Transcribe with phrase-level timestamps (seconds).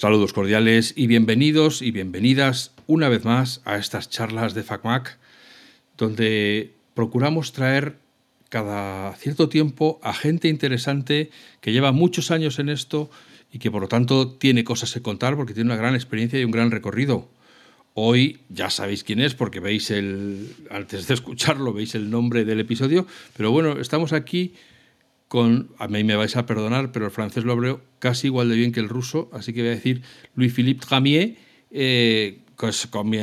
[0.00, 5.18] Saludos cordiales y bienvenidos y bienvenidas una vez más a estas charlas de FacMac,
[5.98, 7.98] donde procuramos traer
[8.48, 11.28] cada cierto tiempo a gente interesante
[11.60, 13.10] que lleva muchos años en esto
[13.52, 16.44] y que por lo tanto tiene cosas que contar porque tiene una gran experiencia y
[16.44, 17.28] un gran recorrido.
[17.92, 22.60] Hoy ya sabéis quién es porque veis el, antes de escucharlo, veis el nombre del
[22.60, 24.54] episodio, pero bueno, estamos aquí
[25.30, 28.56] con, a mí me vais a perdonar, pero el francés lo hablo casi igual de
[28.56, 30.02] bien que el ruso, así que voy a decir
[30.34, 31.36] Louis-Philippe Tramier,
[31.70, 33.18] eh, pues con, mi,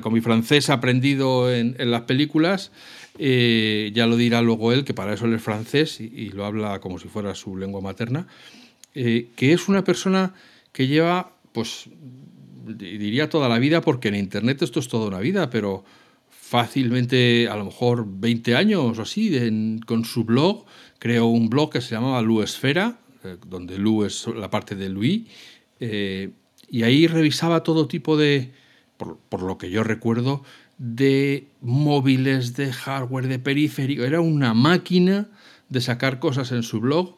[0.00, 2.70] con, mi, francés aprendido en, las películas,
[3.18, 6.78] eh, ya lo dirá luego él, que para eso él es francés y, lo habla
[6.78, 8.28] como si fuera su lengua materna,
[8.94, 10.32] eh, que es una persona
[10.70, 11.90] que lleva, pues
[12.64, 15.84] diría toda la vida, porque en Internet esto es toda una vida, pero
[16.48, 19.30] fácilmente, a lo mejor 20 años o así,
[19.84, 20.64] con su blog.
[20.98, 24.88] Creó un blog que se llamaba Lu Esfera, eh, donde Lu es la parte de
[24.88, 25.26] Louis,
[25.78, 26.30] eh,
[26.70, 28.52] y ahí revisaba todo tipo de,
[28.96, 30.42] por, lo que yo recuerdo,
[30.78, 34.04] de móviles, de hardware, de periférico.
[34.04, 35.28] Era una máquina
[35.68, 37.16] de sacar cosas en su blog.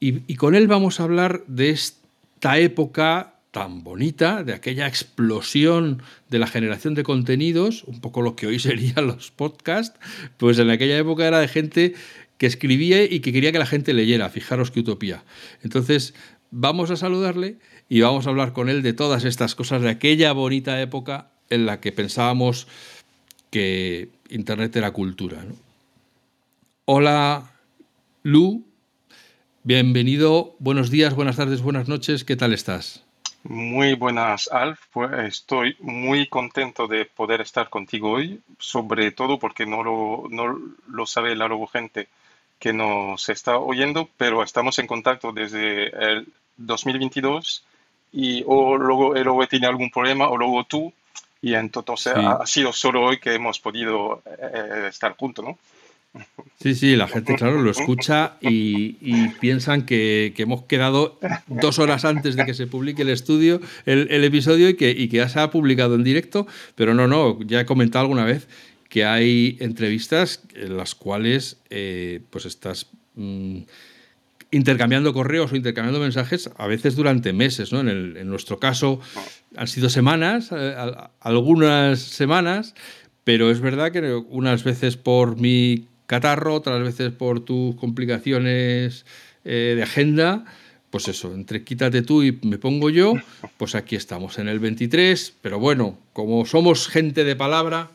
[0.00, 6.38] Y con él vamos a hablar de esta época tan bonita, de aquella explosión de
[6.38, 9.98] la generación de contenidos, un poco lo que hoy serían los podcasts,
[10.36, 11.94] pues en aquella época era de gente
[12.36, 15.24] que escribía y que quería que la gente leyera, fijaros qué utopía.
[15.62, 16.12] Entonces,
[16.50, 17.56] vamos a saludarle
[17.88, 21.64] y vamos a hablar con él de todas estas cosas de aquella bonita época en
[21.64, 22.68] la que pensábamos
[23.48, 25.46] que Internet era cultura.
[26.84, 27.52] Hola,
[28.22, 28.66] Lu,
[29.64, 33.05] bienvenido, buenos días, buenas tardes, buenas noches, ¿qué tal estás?
[33.48, 34.80] Muy buenas, Alf.
[34.92, 40.58] Pues estoy muy contento de poder estar contigo hoy, sobre todo porque no lo, no
[40.88, 42.08] lo sabe la gente
[42.58, 47.64] que nos está oyendo, pero estamos en contacto desde el 2022
[48.12, 50.92] y o luego, luego tiene algún problema o luego tú
[51.40, 55.58] y entonces ha, sido solo hoy que hemos podido eh, estar juntos, ¿no?
[56.60, 58.94] Sí, sí, la gente, claro, lo escucha y,
[59.40, 64.68] piensan que, hemos quedado dos horas antes de que se publique el estudio, el, episodio
[64.68, 68.24] y que, ya se ha publicado en directo, pero no, no, ya he comentado alguna
[68.24, 68.48] vez
[68.88, 73.58] que hay entrevistas en las cuales eh, pues estás mm,
[74.50, 77.80] intercambiando correos o intercambiando mensajes a veces durante meses, ¿no?
[77.80, 79.00] En, nuestro caso
[79.56, 80.74] han sido semanas, eh,
[81.20, 82.74] algunas semanas,
[83.24, 89.04] pero es verdad que unas veces por mi catarro, otras veces por tus complicaciones
[89.44, 90.44] eh, de agenda.
[90.90, 93.14] Pues eso, entre quítate tú y me pongo yo,
[93.58, 97.90] pues aquí estamos en el 23, pero bueno, como somos gente de palabra,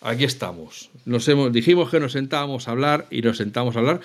[0.00, 0.90] aquí estamos.
[1.04, 4.00] Nos hemos, dijimos que nos sentábamos a hablar y nos sentamos a hablar.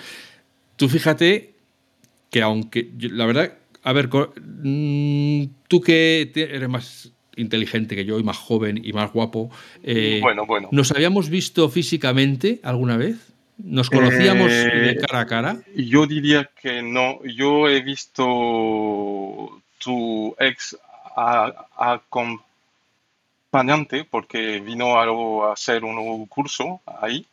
[0.76, 1.54] Tú fíjate
[2.30, 8.22] que aunque, la verdad, a ver, mm, tú que eres más inteligente que yo y
[8.22, 9.50] más joven y más guapo.
[9.82, 10.68] Eh, bueno, bueno.
[10.72, 13.16] ¿Nos habíamos visto físicamente alguna vez?
[13.58, 15.58] ¿Nos conocíamos de eh, cara a cara?
[15.74, 17.22] Yo diría que no.
[17.24, 20.76] Yo he visto tu ex
[21.76, 27.26] acompañante porque vino a, hacer un curso ahí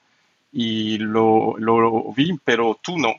[0.52, 3.14] y lo, lo vi, pero tú no.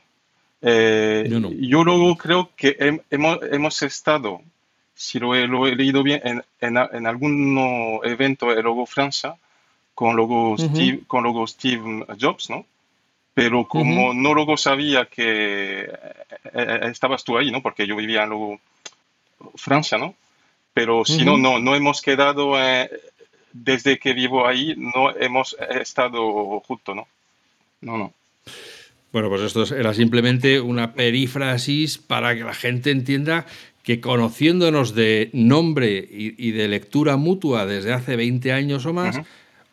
[0.61, 1.51] Eh, yo, no.
[1.51, 4.41] yo luego creo que hemos, hemos estado
[4.99, 9.37] si lo he, leído bien, en, en, algún evento de Logo Francia
[9.95, 12.65] con luego, Steve, con luego Steve Jobs, ¿no?
[13.33, 15.89] Pero como no luego sabía que eh,
[16.53, 17.61] eh, estabas tú ahí, ¿no?
[17.61, 18.59] Porque yo vivía en luego
[19.55, 20.15] Francia, ¿no?
[20.73, 22.89] Pero si no, no, no hemos quedado, eh,
[23.53, 27.07] desde que vivo ahí, no hemos estado juntos, ¿no?
[27.79, 28.13] No, no.
[29.11, 33.47] Bueno, pues esto era simplemente una perífrasis para que la gente entienda
[33.83, 39.19] que conociéndonos de nombre y, de lectura mutua desde hace 20 años o más,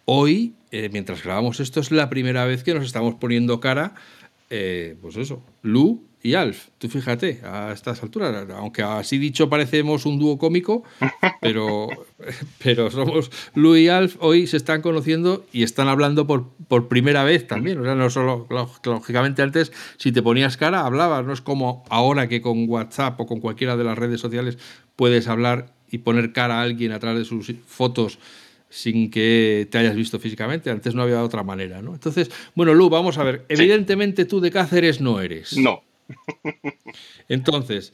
[0.05, 3.95] hoy, eh, mientras grabamos esto, es la primera vez que nos estamos poniendo cara,
[4.51, 6.69] eh, pues eso, Lu y Alf.
[6.79, 10.83] Tú fíjate, a estas alturas, aunque así dicho parecemos un dúo cómico,
[11.41, 11.89] pero,
[12.63, 17.23] pero somos Lu y Alf, hoy se están conociendo y están hablando por, por primera
[17.25, 17.79] vez también.
[17.79, 18.47] O sea, no solo,
[18.85, 23.27] lógicamente antes, si te ponías cara, hablabas, no es como ahora que con WhatsApp o
[23.27, 24.59] con cualquiera de las redes sociales
[24.97, 28.19] puedes hablar y poner cara a alguien a través de sus fotos
[28.69, 30.71] sin que te hayas visto físicamente.
[30.71, 31.95] Antes no había otra manera, ¿no?
[31.95, 33.45] Entonces, bueno, Lu, vamos a ver.
[33.49, 35.57] Evidentemente tú de Cáceres no eres.
[35.57, 35.83] No.
[37.29, 37.93] Entonces,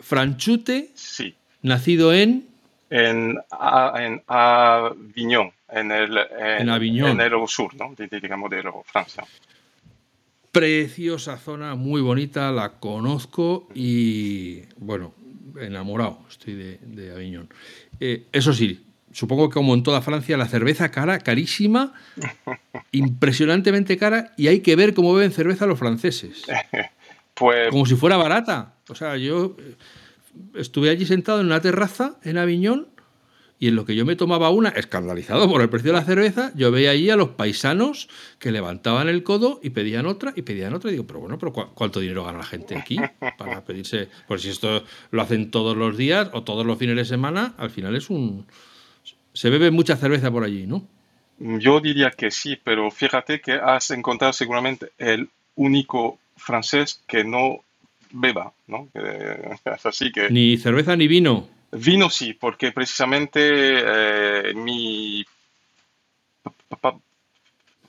[0.00, 1.34] Franchute, sí.
[1.62, 2.48] nacido en...
[2.88, 7.92] En, Avignon, en el, en, en el sur, ¿no?
[7.96, 9.24] digamos, de Francia.
[10.52, 15.14] Preciosa zona, muy bonita, la conozco y, bueno,
[15.60, 17.48] enamorado estoy de, de Aviñón.
[17.98, 18.85] Eh, eso sí,
[19.16, 21.94] supongo que como en toda Francia, la cerveza cara, carísima,
[22.92, 26.42] impresionantemente cara, y hay que ver cómo beben cerveza los franceses.
[27.38, 27.68] Pues...
[27.68, 28.76] Como si fuera barata.
[28.88, 29.74] O sea, yo eh,
[30.54, 32.88] estuve allí sentado en una terraza en Aviñón
[33.58, 36.50] y en lo que yo me tomaba una, escandalizado por el precio de la cerveza,
[36.54, 38.08] yo veía allí a los paisanos
[38.38, 40.88] que levantaban el codo y pedían otra y pedían otra.
[40.88, 42.96] Y digo, pero bueno, pero ¿cuánto dinero gana la gente aquí
[43.36, 44.08] para pedirse?
[44.26, 47.68] Pues si esto lo hacen todos los días o todos los fines de semana, al
[47.68, 48.46] final es un.
[49.36, 50.88] Se bebe mucha cerveza por allí, ¿no?
[51.38, 57.60] Yo diría que sí, pero fíjate que has encontrado seguramente el único francés que no
[58.12, 58.88] beba, ¿no?
[59.84, 60.30] así que...
[60.30, 61.46] Ni cerveza ni vino.
[61.72, 65.22] Vino sí, porque precisamente eh, mi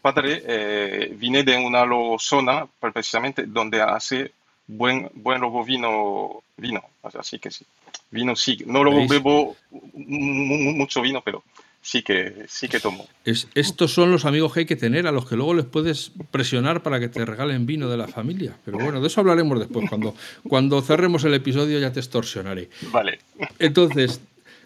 [0.02, 1.86] padre eh, viene de una
[2.20, 4.34] zona precisamente donde hace
[4.68, 7.66] buen, buen luego vino, vino, así que sí,
[8.12, 9.56] vino sí, no lo bebo
[9.94, 11.44] mucho vino, pero
[11.82, 13.08] sí que, sí que tomo.
[13.24, 16.12] Es, estos son los amigos que hay que tener, a los que luego les puedes
[16.32, 18.58] presionar para que te regalen vino de la familia.
[18.66, 19.90] Pero bueno, de eso hablaremos después.
[19.90, 20.14] Cuando,
[20.48, 22.70] cuando cerremos el episodio ya te extorsionaré.
[22.92, 23.20] Vale.
[23.60, 24.20] Entonces,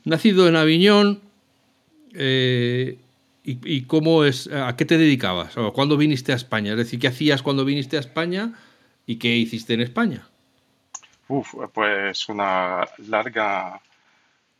[0.03, 1.21] nacido en Aviñón,
[2.13, 2.97] eh,
[3.43, 5.57] y, cómo es, ¿a qué te dedicabas?
[5.57, 6.71] ¿O ¿Cuándo viniste a España?
[6.71, 8.53] Es decir, ¿qué hacías cuando viniste a España
[9.11, 10.25] y qué hiciste en España?
[11.27, 13.81] Uf, pues una larga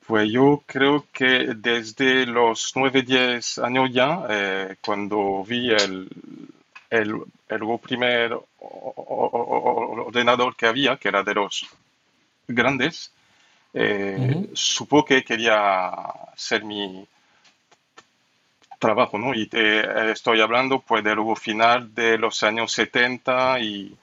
[0.05, 6.09] pues yo creo que desde los 9, 10 años ya, eh, cuando vi el,
[6.89, 7.15] el,
[7.47, 11.65] el, primer ordenador que había, que era de los
[12.45, 13.13] grandes,
[13.73, 15.93] eh, supo que quería
[16.35, 17.07] ser mi
[18.79, 19.33] trabajo, ¿no?
[19.33, 23.95] Y te, estoy hablando pues del final de los años 70 y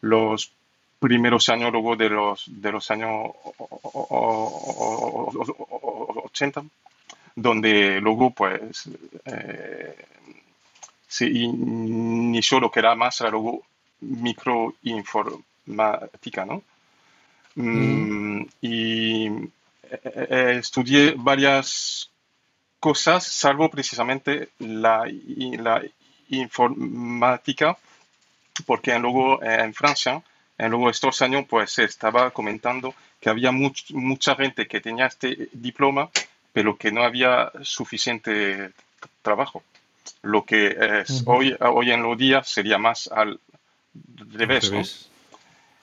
[0.00, 0.52] los
[0.98, 3.30] primeros años luego de los, de los años
[6.24, 6.64] 80,
[7.34, 8.88] donde luego pues
[9.24, 9.96] eh,
[11.08, 13.62] se inició lo que era más luego
[14.00, 16.62] microinformática, ¿no?
[17.56, 19.50] Mm, y eh,
[20.14, 22.10] eh, estudié varias
[22.78, 25.10] cosas, salvo precisamente la,
[25.58, 25.82] la
[26.28, 27.76] informática,
[28.62, 30.22] porque luego en Francia
[30.68, 36.10] luego estos años pues se estaba comentando que había mucha gente que tenía este diploma,
[36.52, 38.70] pero que no había suficiente
[39.22, 39.62] trabajo.
[40.22, 43.38] Lo que es hoy, hoy en los días sería más al
[44.32, 45.08] revés.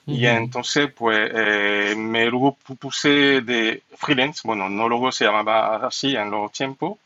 [0.06, 6.16] Y entonces, pues, eh, me luego puse de freelance, bueno, no luego se llamaba así
[6.16, 6.98] en los tiempos,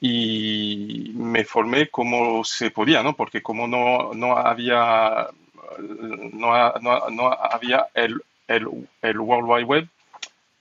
[0.00, 3.14] y me formé como se podía, ¿no?
[3.14, 5.28] Porque como no, no había
[5.78, 9.88] no, no, no había el, el, el, World Wide Web,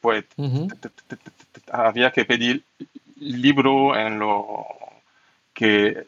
[0.01, 0.25] pues
[1.71, 2.63] había que pedir
[3.17, 4.65] libro en lo
[5.53, 6.05] que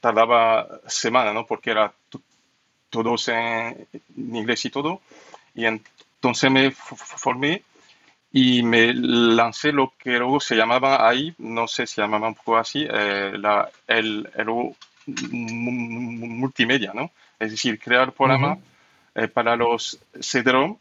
[0.00, 1.46] tardaba semana, ¿no?
[1.46, 1.92] Porque era
[2.90, 3.86] todos en,
[4.16, 5.00] inglés y todo.
[5.54, 7.62] Y entonces me formé
[8.32, 12.58] y me lancé lo que luego se llamaba ahí, no sé si llamaba un poco
[12.58, 14.46] así, eh, la, el, el
[15.06, 17.10] multimedia, ¿no?
[17.38, 18.58] es decir, crear programa
[19.14, 20.76] eh, para los CD-ROM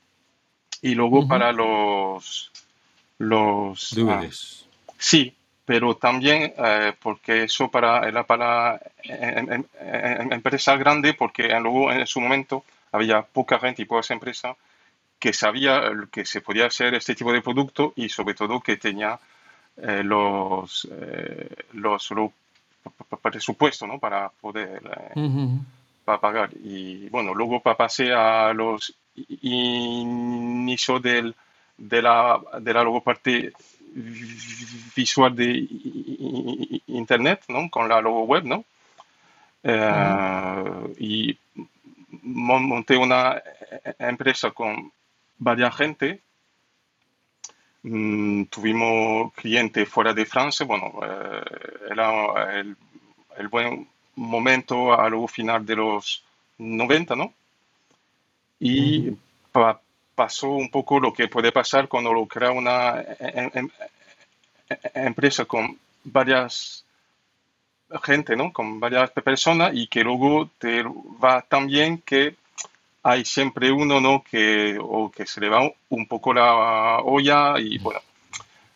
[0.82, 2.52] y luego para los...
[3.18, 4.66] los DVDs.
[4.66, 11.48] Ah, sí, pero también eh, porque eso para, era para em, em, empresa grande, porque
[11.60, 14.56] luego en su momento había poca gente y pocas empresas
[15.20, 19.20] que sabía que se podía hacer este tipo de producto y sobre todo que tenía
[19.78, 20.88] eh, los,
[21.74, 22.12] los,
[23.22, 24.00] presupuestos ¿no?
[24.00, 24.82] para poder
[26.06, 26.50] para pagar.
[26.64, 28.94] Y bueno, luego pasé a los
[29.42, 31.36] inicios del,
[31.78, 33.52] de, la, de la luego parte
[34.96, 35.68] visual de
[36.88, 37.70] Internet, ¿no?
[37.70, 38.64] Con la logo web, ¿no?
[39.64, 41.38] Eh, y
[42.24, 43.42] monté una
[44.00, 44.92] empresa con
[45.38, 46.22] varias gente.
[47.84, 50.66] Mm, tuvimos clientes fuera de Francia.
[50.66, 51.42] Bueno, eh,
[51.92, 52.76] era el,
[53.38, 56.24] el buen momento a lo final de los
[56.58, 57.34] 90, ¿no?
[58.60, 59.16] Y
[60.16, 63.70] pasó un poco lo que puede pasar cuando lo crea una em, em,
[64.96, 66.84] empresa con varias
[68.04, 68.52] gente, ¿no?
[68.52, 72.36] Con varias personas y que luego te va tan bien que
[73.08, 74.24] hay siempre uno, ¿no?
[74.24, 78.00] Que, o que se le va un poco la olla y bueno.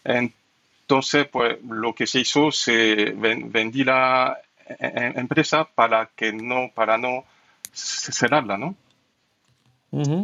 [0.04, 4.38] Entonces, pues lo que se hizo, se vendí la
[4.80, 7.26] empresa para que no, para no
[7.74, 8.76] cerrarla, ¿no?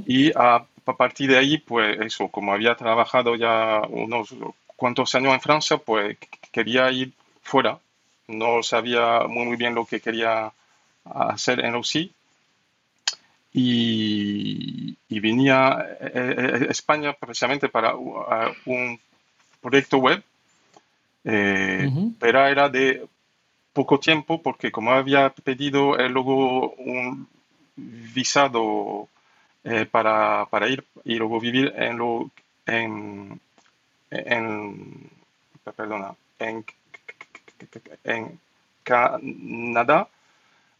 [0.05, 4.33] Y a a partir de ahí, pues eso, como había trabajado ya unos
[4.65, 6.17] cuantos años en Francia, pues
[6.51, 7.79] quería ir fuera.
[8.27, 10.51] No sabía muy, muy bien lo que quería
[11.03, 12.13] hacer en Rossi.
[13.53, 15.87] Y, y venía a
[16.69, 18.99] España precisamente para un
[19.61, 20.23] proyecto web,
[21.23, 21.89] eh,
[22.19, 23.05] pero era de
[23.73, 27.27] poco tiempo porque como había pedido luego un
[27.75, 29.07] visado
[29.63, 32.31] eh, para, para, ir y luego vivir en lo
[32.65, 33.39] en,
[34.09, 35.09] en
[35.75, 36.65] perdona en,
[38.03, 38.39] en
[38.83, 40.07] Canadá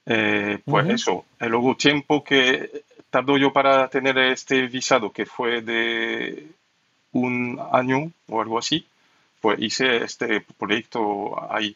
[0.07, 5.61] eh, pues eso el luego tiempo que tardó yo para tener este visado que fue
[5.61, 6.47] de
[7.11, 8.85] un año o algo así
[9.41, 11.75] pues hice este proyecto ahí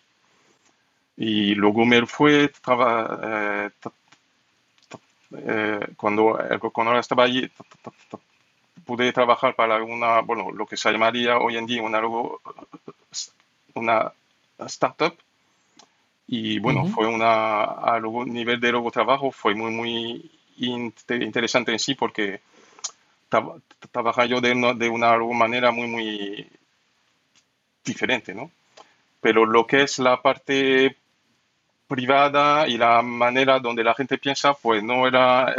[1.18, 3.70] y luego me fue eh,
[5.34, 6.40] eh, cuando,
[6.74, 7.50] cuando estaba allí,
[8.86, 12.02] pude trabajar para una, bueno, lo que se llamaría hoy en día una,
[13.76, 14.12] una
[14.66, 15.16] startup.
[16.34, 20.32] Y bueno, fue una, a nivel de luego trabajo fue muy, muy
[21.10, 22.40] interesante en sí porque
[23.92, 26.48] trabajaba yo de una, de una manera muy, muy
[27.84, 28.50] diferente, ¿no?
[29.20, 30.96] Pero lo que es la parte
[31.90, 35.54] privada y la manera donde la gente piensa, pues no era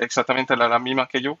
[0.00, 1.38] exactamente la, misma que yo.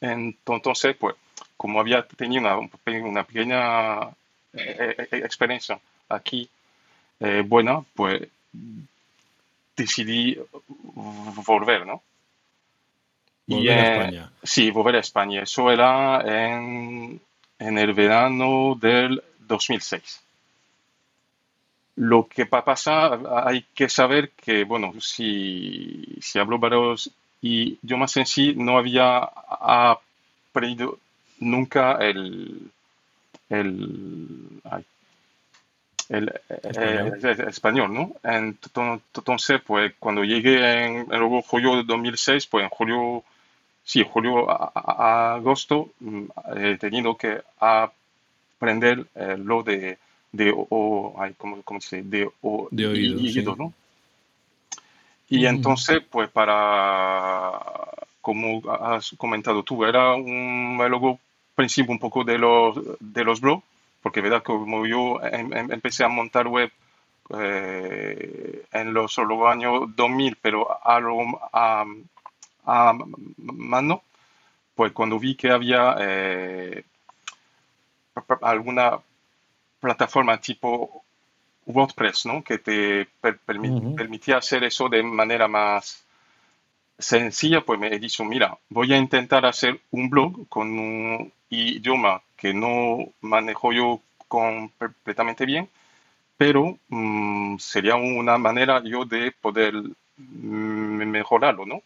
[0.00, 1.14] Entonces, pues,
[1.56, 4.00] como había tenido una, una pequeña
[4.52, 6.50] eh, eh, experiencia aquí
[7.24, 8.28] eh, buena, pues
[9.76, 10.38] decidí
[10.94, 12.02] volver, ¿no?
[13.46, 14.32] Volver a España.
[14.42, 15.42] Sí, volver a España.
[15.42, 17.20] Eso era en,
[17.58, 20.20] en el verano del 2006.
[21.96, 28.54] Lo que pasa, hay que saber que, bueno, si, si hablo varios idiomas en sí,
[28.56, 30.98] no había aprendido
[31.38, 32.70] nunca el,
[33.48, 34.60] el,
[36.08, 36.32] el,
[37.48, 37.92] español.
[37.92, 38.12] ¿no?
[38.22, 43.24] Entonces, pues cuando llegué en, en julio de 2006, pues en julio,
[43.84, 46.24] sí, julio a, agosto, mm,
[46.56, 49.98] he tenido que aprender eh, lo de
[50.34, 52.08] de, o, ay, ¿cómo, cómo se dice?
[52.08, 53.72] De, o, de oído, ¿no?
[55.28, 57.60] Y entonces, pues para,
[58.20, 61.18] como has comentado tú, era un luego
[61.54, 63.62] principio un poco de los, de los blogs,
[64.04, 66.70] porque verdad como yo em, em, empecé a montar web
[67.38, 70.98] eh, en los años 2000, pero a,
[71.54, 71.86] a,
[72.66, 72.98] a,
[73.38, 74.02] mano,
[74.74, 76.84] pues cuando vi que había eh,
[78.42, 78.98] alguna
[79.80, 81.02] plataforma tipo
[81.64, 82.44] WordPress, ¿no?
[82.44, 83.08] Que te
[83.96, 86.04] permitía hacer eso de manera más
[86.98, 92.20] sencilla, pues me he dicho, mira, voy a intentar hacer un blog con un idioma
[92.44, 95.66] que no manejo yo completamente bien,
[96.36, 99.72] pero mm, sería una manera yo de poder
[100.18, 101.80] mm, mejorarlo, ¿no?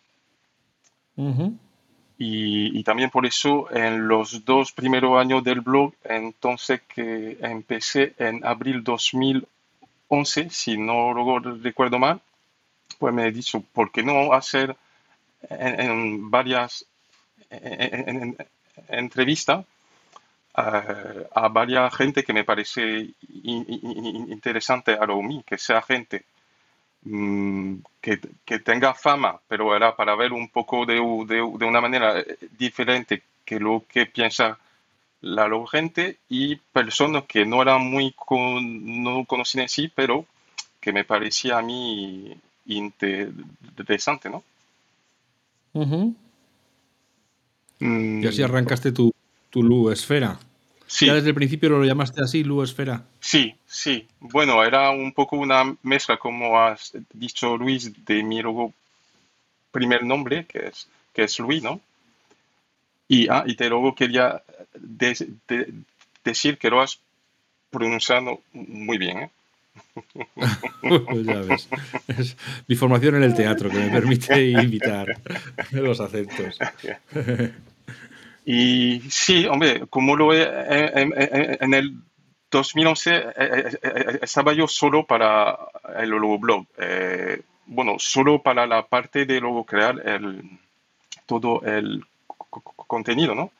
[2.18, 8.44] Y, también por eso en los dos primeros años del blog, entonces que empecé en
[8.44, 12.20] abril 2011, si no lo recuerdo mal,
[12.98, 14.76] pues me he dicho, ¿por qué no hacer
[15.50, 16.84] en, varias
[18.88, 19.64] entrevistas
[20.54, 23.10] a varias gente que me parece
[23.44, 26.24] interesante a lo mí, que sea gente
[27.02, 31.80] Mm, que, que, tenga fama, pero era para ver un poco de, de, de, una
[31.80, 34.58] manera eh, diferente que lo que piensa
[35.20, 40.26] la gente y personas que no eran muy con, no conocidas en sí, pero
[40.80, 42.36] que me parecía a mí
[42.66, 44.42] interesante, ¿no?
[47.78, 49.12] Mm, y así arrancaste tu,
[49.50, 50.38] tu esfera.
[51.00, 53.04] ¿Ya desde el principio lo llamaste así, Esfera?
[53.20, 54.06] Sí, sí.
[54.20, 58.72] Bueno, era un poco una mezcla, como has dicho Luis, de mi luego
[59.70, 61.80] primer nombre, que es, que es Luis, ¿no?
[63.06, 64.42] Y, ah, y te luego quería
[66.24, 66.98] decir que lo has
[67.70, 69.30] pronunciado muy bien, ¿eh?
[70.80, 71.68] pues ya ves.
[72.08, 72.36] Es
[72.66, 75.06] mi formación en el teatro que me permite imitar
[75.70, 76.58] los acentos.
[78.50, 81.96] Y sí, hombre, como lo he, en, el
[82.50, 85.54] 2011 eh, eh, eh, estaba yo solo para
[85.98, 86.66] el blog.
[87.66, 90.42] bueno, solo para la parte de luego crear el,
[91.26, 92.02] todo el
[92.86, 93.52] contenido, ¿no?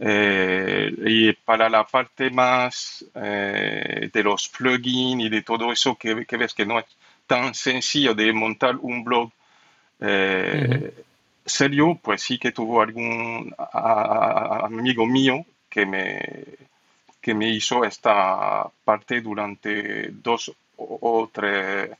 [0.00, 6.66] y para la parte más de los plugins y de todo eso que, ves que
[6.66, 6.86] no es
[7.28, 9.30] tan sencillo de montar un blog
[11.44, 16.20] serio, pues sí que tuvo algún amigo mío que me,
[17.20, 21.90] que me hizo esta parte durante dos o tres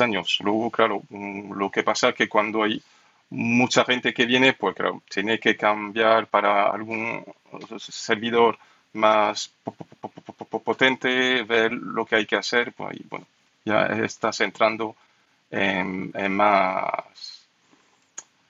[0.00, 0.38] años.
[0.42, 2.80] Luego, claro, mm, lo que pasa es que cuando hay
[3.30, 7.24] mucha gente que viene, pues claro, tiene que cambiar para algún
[7.78, 8.58] servidor
[8.92, 9.52] más
[10.64, 13.26] potente, ver lo que hay que hacer, pues, y bueno,
[13.64, 14.96] ya estás entrando
[15.50, 17.43] en, más...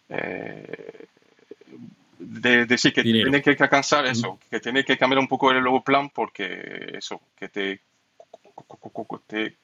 [0.08, 1.06] Eh,
[2.18, 5.82] de decir que tiene que alcanzar eso, que tiene que cambiar un poco el nuevo
[5.82, 7.80] plan porque eso, que te,
[9.26, 9.56] te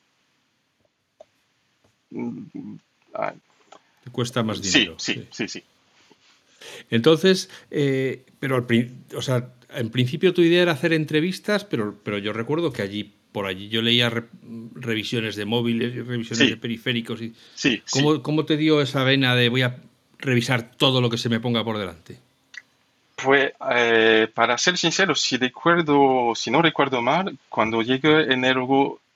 [2.11, 4.97] te cuesta más dinero.
[4.99, 5.63] Sí, sí, sí.
[6.91, 8.67] Entonces, eh, pero al,
[9.17, 13.15] o sea, en principio tu idea era hacer entrevistas, pero, pero yo recuerdo que allí,
[13.33, 14.13] por allí, yo leía
[14.75, 17.23] revisiones de móviles revisiones de periféricos.
[17.23, 19.81] Y, sí, ¿cómo, ¿Cómo te dio esa vena de voy a
[20.21, 22.19] revisar todo lo que se me ponga por delante?
[23.23, 28.57] Pues, eh, para ser sincero, si recuerdo, si no recuerdo mal, cuando llegué en el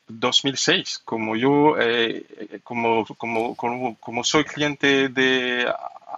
[0.08, 5.66] 2006, como yo, eh, como, como, como, soy cliente de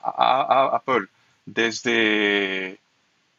[0.03, 1.07] Apple
[1.45, 2.79] desde,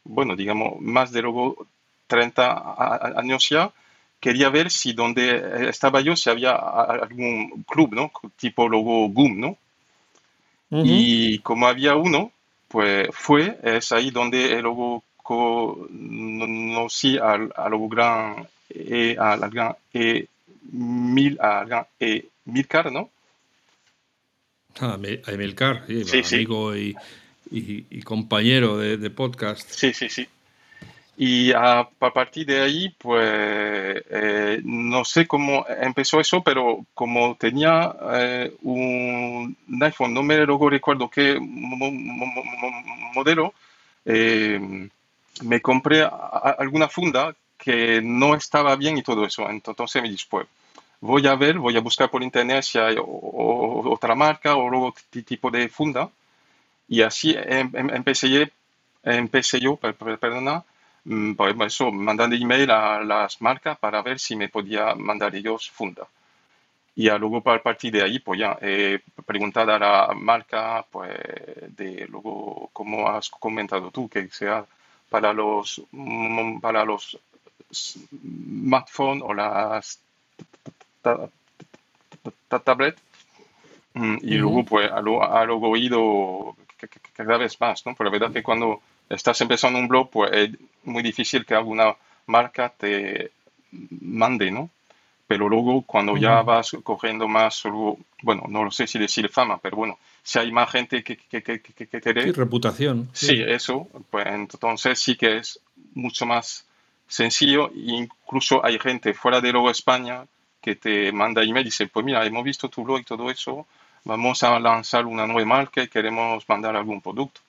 [0.06, 1.68] bueno, digamos, más de luego
[2.08, 3.72] 30 años ya,
[4.20, 8.12] quería ver si donde estaba yo, si había algún club, ¿no?
[8.38, 9.58] Tipo logo Boom, ¿no?
[10.70, 12.32] Y como había uno,
[12.68, 20.28] pues fue, es ahí donde luego conocí al, al gran, e, al gran e,
[20.70, 23.10] Mil, a, eh, Milcar, ¿no?
[24.80, 26.96] Ah, a Emilcar, sí, amigo Y,
[27.50, 29.70] y, compañero de, podcast.
[29.70, 30.28] Sí, sí, sí.
[31.18, 33.26] Y a, partir de ahí, pues
[34.10, 41.10] eh, no sé cómo empezó eso, pero como tenía eh, un iPhone, no me recuerdo
[41.10, 41.40] qué
[43.16, 43.54] modelo,
[44.06, 46.08] me compré
[46.58, 49.50] alguna funda que no estaba bien y todo eso.
[49.50, 50.48] Entonces me dije, pues,
[51.02, 55.50] voy a ver, voy a buscar por internet si hay otra marca o otro tipo
[55.52, 56.10] de funda.
[56.88, 58.52] Y así em, em, empecé,
[59.04, 60.64] empecé yo, perdona,
[61.36, 66.08] por eso, mandando email a las marcas para ver si me podía mandar ellos funda.
[66.96, 71.16] Y luego a partir de ahí, pues ya, he preguntado a la marca, pues,
[71.76, 74.66] de luego, como has comentado tú, que sea
[75.10, 77.18] para los, mm, para los
[77.72, 80.00] smartphones o las
[82.64, 82.98] tablet
[83.94, 86.56] mm, y luego pues a lo, a lo oído
[87.14, 87.96] cada vez más, ¿no?
[87.96, 90.50] Pero la verdad que cuando estás empezando un blog, pues es
[90.84, 93.32] muy difícil que alguna marca te
[93.72, 94.70] mande, ¿no?
[95.28, 97.62] Pero luego cuando ya vas cogiendo más,
[98.22, 101.44] bueno, no lo sé si decir fama, pero bueno, si hay más gente que, que,
[101.44, 103.10] que, que, que te reputación.
[103.12, 105.60] Sí, eso, pues entonces sí que es
[105.94, 106.66] mucho más
[107.08, 107.72] sencillo.
[107.76, 110.26] Incluso hay gente fuera de luego España
[110.62, 113.68] que te manda email y dice, pues mira, hemos visto tu blog y todo eso,
[114.06, 117.42] vamos a lanzar una nueva marca y queremos mandar algún producto.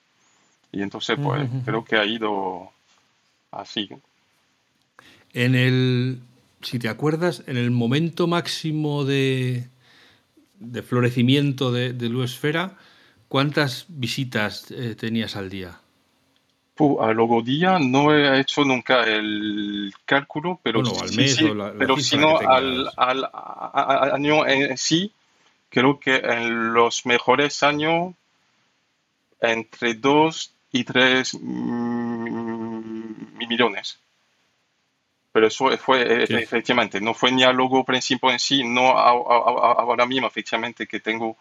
[0.71, 2.71] Y entonces, pues creo que ha ido
[3.51, 3.89] así.
[5.33, 6.19] En el,
[6.61, 9.67] si te acuerdas, en el momento máximo de,
[10.59, 12.77] de florecimiento de, de Luesfera,
[13.27, 15.79] ¿cuántas visitas eh, tenías al día?
[17.01, 21.37] a luego día no he hecho nunca el cálculo, pero, al mes
[21.77, 22.89] pero sino al,
[24.13, 25.11] año en sí,
[25.69, 28.13] creo que en los mejores años
[29.41, 31.33] entre 2 y 3
[33.39, 33.99] millones.
[35.31, 40.27] Pero eso fue efectivamente, no fue ni al logo principal en sí, no ahora mismo
[40.27, 41.37] efectivamente que tengo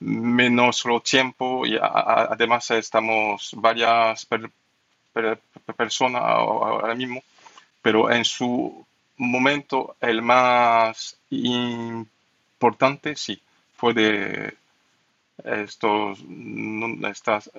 [0.00, 4.26] menos tiempo y además estamos varias
[5.76, 7.22] persona ahora mismo,
[7.82, 13.40] pero en su momento el más importante sí
[13.76, 14.54] fue de
[15.44, 16.18] estos,
[17.08, 17.50] estas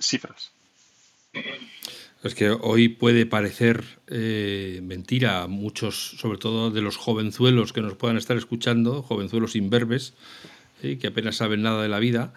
[0.00, 0.52] cifras.
[2.22, 7.82] Es que hoy puede parecer eh, mentira a muchos, sobre todo de los jovenzuelos que
[7.82, 10.14] nos puedan estar escuchando, jovenzuelos imberbes,
[10.82, 12.32] eh, que apenas saben nada de la vida,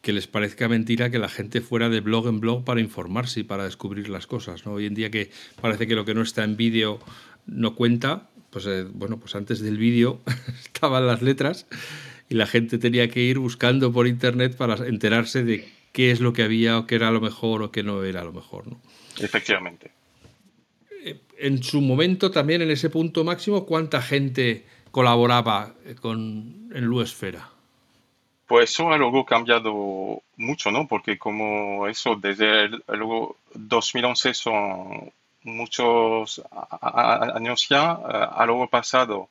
[0.00, 3.42] que les parezca mentira que la gente fuera de blog en blog para informarse y
[3.42, 4.64] para descubrir las cosas.
[4.64, 4.74] ¿no?
[4.74, 7.00] Hoy en día que parece que lo que no está en vídeo
[7.46, 10.20] no cuenta, pues eh, bueno, pues antes del vídeo
[10.64, 11.66] estaban las letras
[12.28, 16.32] y la gente tenía que ir buscando por internet para enterarse de qué es lo
[16.32, 18.66] que había o qué era lo mejor o qué no era lo mejor.
[18.66, 18.78] ¿no?
[19.20, 19.92] Efectivamente.
[21.04, 27.48] Eh, en su momento, también en ese punto máximo, ¿cuánta gente colaboraba con, en Luesfera?
[28.46, 30.86] Pues eso ha luego cambiado mucho, ¿no?
[30.88, 35.12] Porque como eso, desde el, luego 2011 son
[35.44, 36.42] muchos
[36.80, 39.28] años ya, ha luego pasado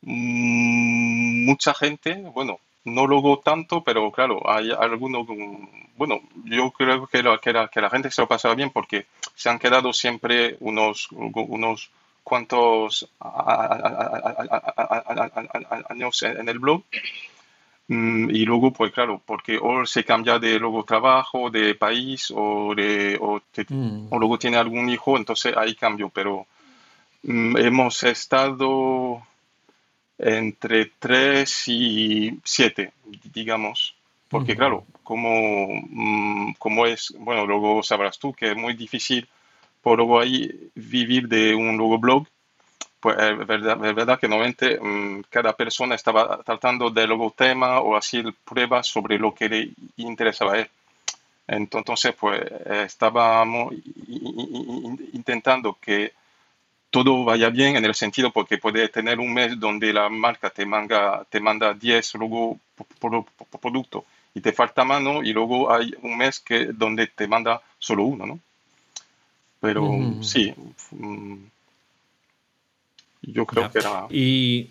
[0.00, 5.26] mucha gente, bueno, no luego tanto, pero claro, hay algunos,
[5.96, 9.06] bueno, yo creo que la, que la, que la gente se lo pasaba bien porque
[9.34, 11.90] se han quedado siempre unos, unos
[12.24, 13.08] cuantos
[15.88, 16.82] años en el blog.
[17.88, 23.18] Y luego, pues claro, porque o se cambia de luego trabajo, de país, o, de,
[23.20, 23.42] o,
[24.08, 26.08] o luego tiene algún hijo, entonces hay cambio.
[26.08, 26.46] Pero
[27.22, 29.22] hemos estado
[30.22, 32.92] entre 3 y 7,
[33.34, 33.94] digamos.
[34.28, 39.28] Porque claro, como, mm, como es, bueno, luego sabrás tú que es muy difícil
[39.82, 42.26] por luego ahí vivir de un luego blog.
[43.00, 47.80] Pues es verdad, es verdad que normalmente mm, cada persona estaba tratando de luego tema
[47.80, 50.70] o hacer pruebas sobre lo que le interesaba a él.
[51.48, 52.40] Entonces, pues
[52.86, 53.74] estábamos
[55.12, 56.12] intentando que
[56.92, 60.66] todo vaya bien en el sentido porque puede tener un mes donde la marca te,
[60.66, 62.60] manga, te manda 10 luego
[63.60, 68.04] productos y te falta mano y luego hay un mes que donde te manda solo
[68.04, 68.38] uno, ¿no?
[69.58, 69.88] Pero
[70.20, 70.52] sí,
[70.90, 71.36] mm,
[73.22, 74.06] yo creo que era...
[74.10, 74.70] Y,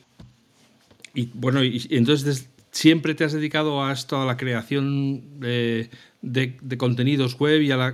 [1.16, 5.90] y bueno, y, entonces siempre te has dedicado a esto, a la creación de,
[6.22, 7.94] de, contenidos web y a,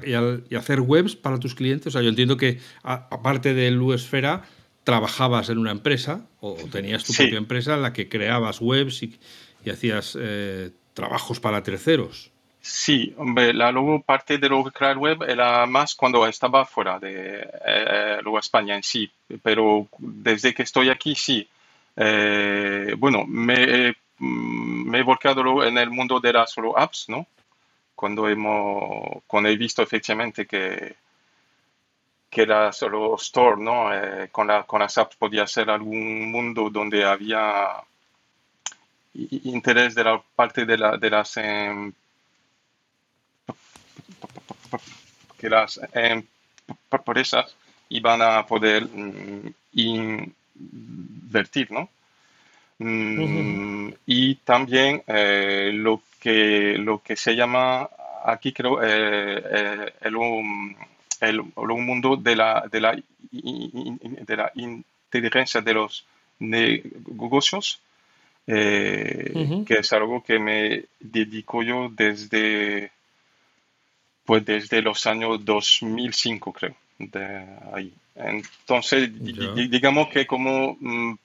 [0.57, 1.87] hacer webs para tus clientes?
[1.87, 4.43] O sea, yo entiendo que aparte del Esfera,
[4.83, 9.19] trabajabas en una empresa o tenías tu propia empresa en la que creabas webs y,
[9.69, 12.31] hacías eh, trabajos para terceros.
[12.61, 16.99] Sí, hombre, la luego parte de lo que crear web era más cuando estaba fuera
[16.99, 19.11] de eh, luego España en sí,
[19.43, 21.47] pero desde que estoy aquí sí.
[21.97, 27.27] Eh, bueno, me, me he volcado en el mundo de las solo apps, ¿no?
[27.97, 30.97] cuando, hemos, cuando he visto efectivamente que,
[32.29, 33.91] que era solo store, ¿no?
[33.91, 37.83] Eh, con, la, con las apps podía ser algún mundo donde había
[39.15, 41.91] interés de la parte de, la, de las em,
[45.39, 45.79] que las
[46.91, 47.55] empresas
[47.89, 51.89] iban a poder mm, invertir, ¿no?
[52.79, 57.89] Mm, y también eh, lo que, lo que se llama
[58.23, 60.15] aquí creo eh, eh, el,
[61.21, 62.99] el, mundo de la, de, la,
[63.31, 66.05] de la inteligencia de los
[66.39, 67.81] negocios,
[68.45, 72.91] que es algo que me dedico yo desde,
[74.25, 77.93] pues desde los años 2005, creo, de ahí.
[78.15, 79.09] Entonces,
[79.69, 81.15] digamos que como Mm,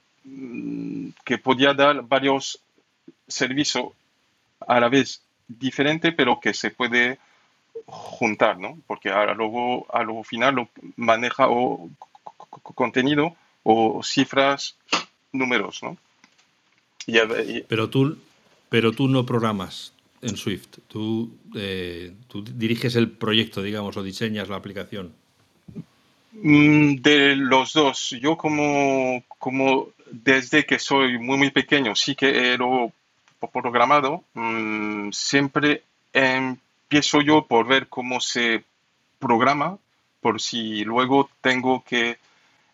[1.25, 2.61] que podía dar varios
[3.27, 3.87] servicios
[4.61, 7.19] a la vez diferentes, pero que se puede
[7.87, 8.79] juntar, ¿no?
[8.87, 11.91] Porque luego, a lo final lo maneja o
[12.75, 14.77] contenido o cifras,
[15.33, 15.97] números, ¿no?
[17.69, 18.17] pero, tú,
[18.69, 24.49] pero tú no programas en Swift, tú, eh, tú diriges el proyecto, digamos, o diseñas
[24.49, 25.13] la aplicación.
[26.33, 32.55] Mm, de los dos, yo como, como desde que soy muy, muy pequeño, sí que
[32.55, 32.59] he
[33.53, 38.65] programado, mm, siempre empiezo yo por ver cómo se
[39.19, 39.79] programa,
[40.21, 42.19] por si luego tengo que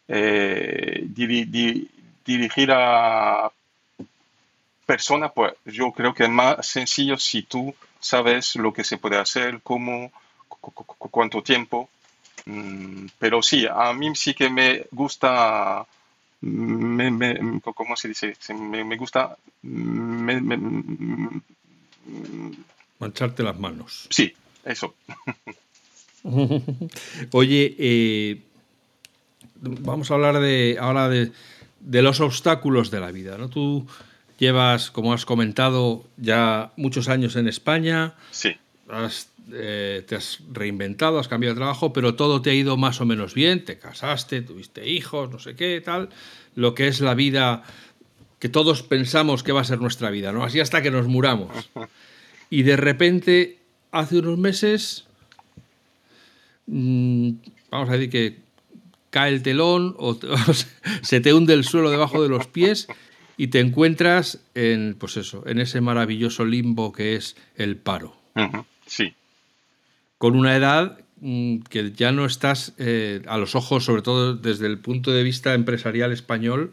[0.09, 1.05] eh,
[2.24, 3.51] dirigir a
[4.85, 9.18] personas, pues yo creo que es más sencillo si tú sabes lo que se puede
[9.18, 10.11] hacer, cómo,
[11.11, 11.88] cuánto tiempo.
[12.46, 15.87] Mm, pero sí, a mí sí que me gusta
[16.40, 18.37] me, me, ¿cómo se dice?
[18.55, 19.37] Me, me gusta...
[22.98, 24.07] Mancharte las manos.
[24.11, 24.94] Sí, eso.
[27.33, 28.42] Oye, eh,
[29.61, 31.33] vamos a hablar de, ahora de,
[31.81, 33.38] de, los obstáculos de la vida.
[33.38, 33.48] ¿no?
[33.48, 33.87] Tú
[34.38, 38.14] llevas, como has comentado, ya muchos años en España.
[38.31, 38.57] Sí.
[38.90, 43.01] Has eh, te has reinventado, has cambiado de trabajo, pero todo te ha ido más
[43.01, 46.11] o menos bien, te casaste, tuviste hijos, no sé qué, tal,
[46.55, 47.62] lo que es la vida
[48.40, 50.44] que todos pensamos que va a ser nuestra vida, ¿no?
[50.44, 51.70] Así hasta que nos muramos.
[52.51, 53.59] Y de repente,
[53.92, 55.05] hace unos meses,
[56.66, 57.33] mm,
[57.70, 58.38] vamos a decir que
[59.11, 60.18] cae el telón o,
[61.03, 62.88] se te hunde el suelo debajo de los pies
[63.37, 68.16] y te encuentras en, pues eso, en ese maravilloso limbo que es el paro.
[68.88, 69.14] Sí
[70.18, 74.66] con una edad mm, que ya no estás eh, a los ojos, sobre todo desde
[74.66, 76.72] el punto de vista empresarial español,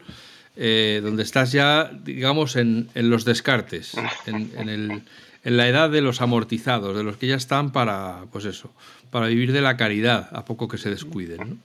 [0.56, 3.94] eh, donde estás ya, digamos, en, los descartes,
[4.26, 5.04] en,
[5.44, 8.72] la edad de los amortizados, de los que ya están para, pues eso,
[9.10, 11.62] para vivir de la caridad, a poco que se descuiden.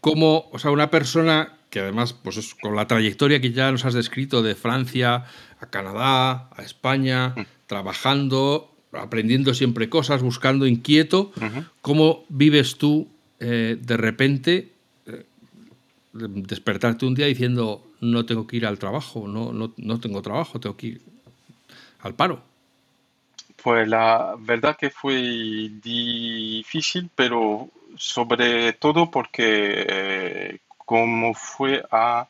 [0.00, 3.94] Como, o sea, una persona que además, pues con la trayectoria que ya nos has
[3.94, 5.24] descrito de Francia
[5.60, 7.34] a Canadá, a España,
[7.66, 11.32] trabajando, aprendiendo siempre cosas, buscando inquieto,
[11.80, 13.08] ¿cómo vives tú
[13.40, 14.72] eh, de repente
[15.06, 15.24] eh,
[16.12, 20.60] despertarte un día diciendo no tengo que ir al trabajo, no, no, no tengo trabajo,
[20.60, 21.00] tengo que ir
[22.00, 22.42] al paro?
[23.62, 32.26] Pues la verdad que fue difícil, pero sobre todo porque eh, como fue a,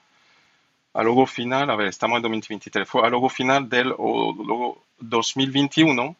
[0.92, 6.16] a luego final, a ver, estamos en 2023, fue a luego final del o, 2021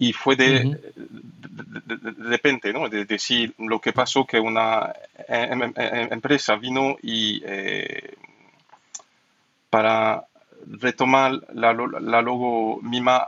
[0.00, 2.88] y fue de, de, repente, ¿no?
[2.88, 4.94] De decir lo que pasó que una
[5.28, 8.14] em, em, em, empresa vino y eh,
[9.68, 10.24] para
[10.66, 13.26] retomar la, la logo misma,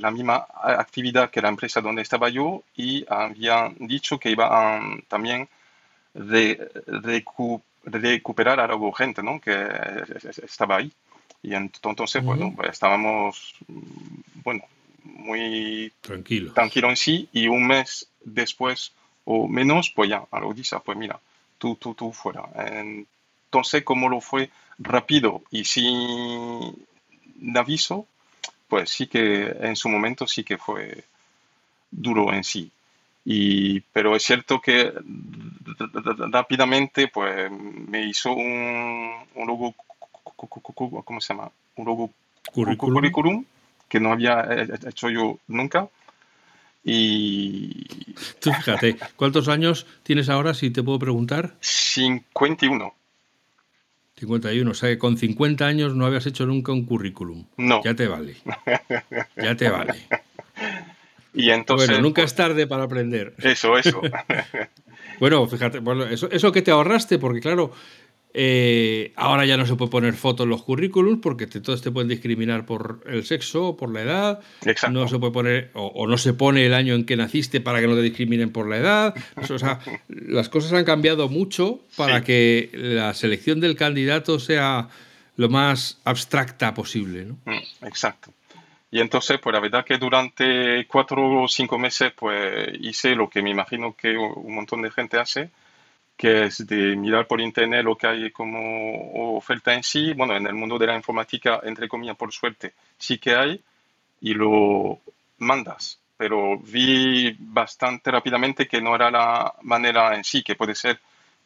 [0.00, 5.46] la misma actividad que la empresa donde estaba yo y habían dicho que iban también
[6.14, 6.70] de,
[7.84, 9.38] recuperar a la gente ¿no?
[9.42, 9.68] que
[10.42, 10.90] estaba ahí.
[11.42, 13.54] Y entonces, bueno, pues, estábamos,
[14.42, 14.64] bueno,
[15.04, 16.52] muy tranquilo.
[16.52, 18.92] tranquilo en sí y un mes después
[19.24, 21.18] o menos, pues ya, a lo dice, pues mira,
[21.58, 22.48] tú, tú, tú fuera.
[22.56, 26.74] Entonces, como lo fue rápido y sin
[27.54, 28.06] aviso,
[28.68, 31.04] pues sí que en su momento sí que fue
[31.90, 32.70] duro en sí.
[33.24, 34.92] Y, pero es cierto que
[36.30, 39.74] rápidamente pues me hizo un, un logo,
[41.04, 41.50] ¿cómo se llama?
[41.76, 42.10] Un logo
[42.52, 43.44] currículum,
[43.88, 44.46] que no había
[44.86, 45.88] hecho yo nunca.
[46.84, 47.86] Y...
[48.40, 51.54] Tú fíjate, ¿cuántos años tienes ahora, si te puedo preguntar?
[51.60, 52.94] 51.
[54.16, 57.46] 51, o sea que con 50 años no habías hecho nunca un currículum.
[57.56, 57.82] No.
[57.82, 58.36] Ya te vale.
[59.36, 59.94] Ya te vale.
[61.36, 63.34] Y entonces, bueno, nunca es tarde para aprender.
[63.38, 64.00] Eso, eso.
[65.20, 67.72] bueno, fíjate, bueno, eso, eso que te ahorraste, porque claro,
[68.36, 71.92] eh, ahora ya no se puede poner fotos en los currículums porque te, todos te
[71.92, 74.40] pueden discriminar por el sexo o por la edad.
[74.64, 74.90] Exacto.
[74.90, 77.86] No se puede poner, o, no se pone el año en que naciste para que
[77.86, 79.14] no te discriminen por la edad.
[79.36, 84.88] O sea, las cosas han cambiado mucho para que la selección del candidato sea
[85.36, 87.26] lo más abstracta posible.
[87.26, 87.38] ¿no?
[87.44, 88.32] Mm, exacto.
[88.90, 93.42] Y entonces, pues la verdad que durante cuatro o cinco meses, pues hice lo que
[93.42, 95.50] me imagino que un montón de gente hace,
[96.16, 100.12] que es de mirar por internet lo que hay como oferta en sí.
[100.14, 103.60] Bueno, en el mundo de la informática, entre comillas, por suerte, sí que hay,
[104.20, 105.00] y lo
[105.38, 105.98] mandas.
[106.16, 111.00] Pero vi bastante rápidamente que no era la manera en sí, que puede ser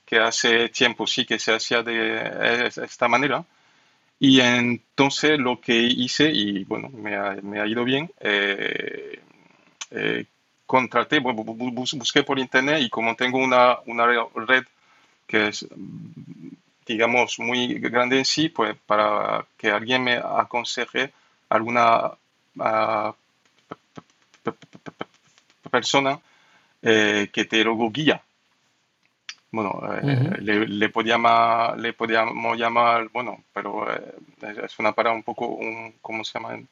[0.04, 3.44] que hace tiempo sí que se hacía de esta manera
[4.20, 9.20] y entonces lo que hice, y bueno, me ha, me ha ido bien, eh,
[9.90, 10.24] eh,
[10.68, 14.64] contraté, busqué por internet y como tengo una, una, red
[15.26, 15.66] que es,
[16.86, 21.10] digamos, muy grande en sí, pues para que alguien me aconseje
[21.48, 22.12] alguna
[22.56, 23.14] uh,
[25.70, 26.20] persona
[26.82, 28.22] eh, que te lo guía
[29.50, 35.46] bueno, eh, le, podíamos, le podíamos llamar, bueno, pero eh, es una palabra un poco,
[35.46, 36.68] un, ¿cómo se llama en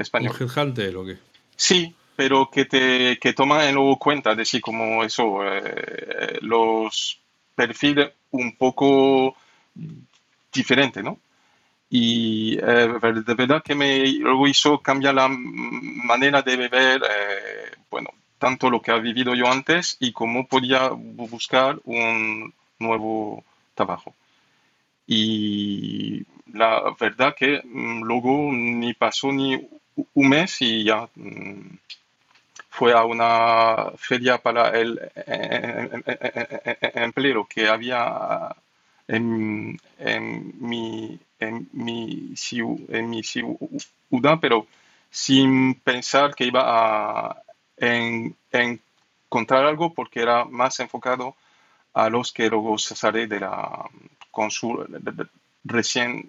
[0.00, 0.32] español?
[0.32, 0.36] ¿Un
[0.96, 1.18] o qué?
[1.54, 5.40] Sí, pero que te que toma en cuenta, decir, como eso,
[6.40, 7.20] los
[7.54, 9.36] perfiles un poco
[10.52, 11.18] diferentes, ¿no?
[11.90, 17.02] Y de verdad que me luego hizo cambiar la manera de ver,
[17.90, 24.14] bueno, tanto lo que ha vivido yo antes y cómo podía buscar un nuevo trabajo.
[25.06, 29.54] Y la verdad que mm, luego ni pasó ni
[30.14, 31.76] un mes y ya mm,
[32.76, 35.00] fue a una feria para el
[36.94, 38.48] empleo que había
[39.06, 39.78] en,
[40.58, 42.34] mi, en, mi,
[42.88, 44.66] en mi ciudad, pero
[45.08, 47.42] sin pensar que iba a
[47.76, 51.36] en, encontrar algo porque era más enfocado
[51.92, 53.88] a los que luego sale de la
[54.32, 55.00] consul,
[55.62, 56.26] recién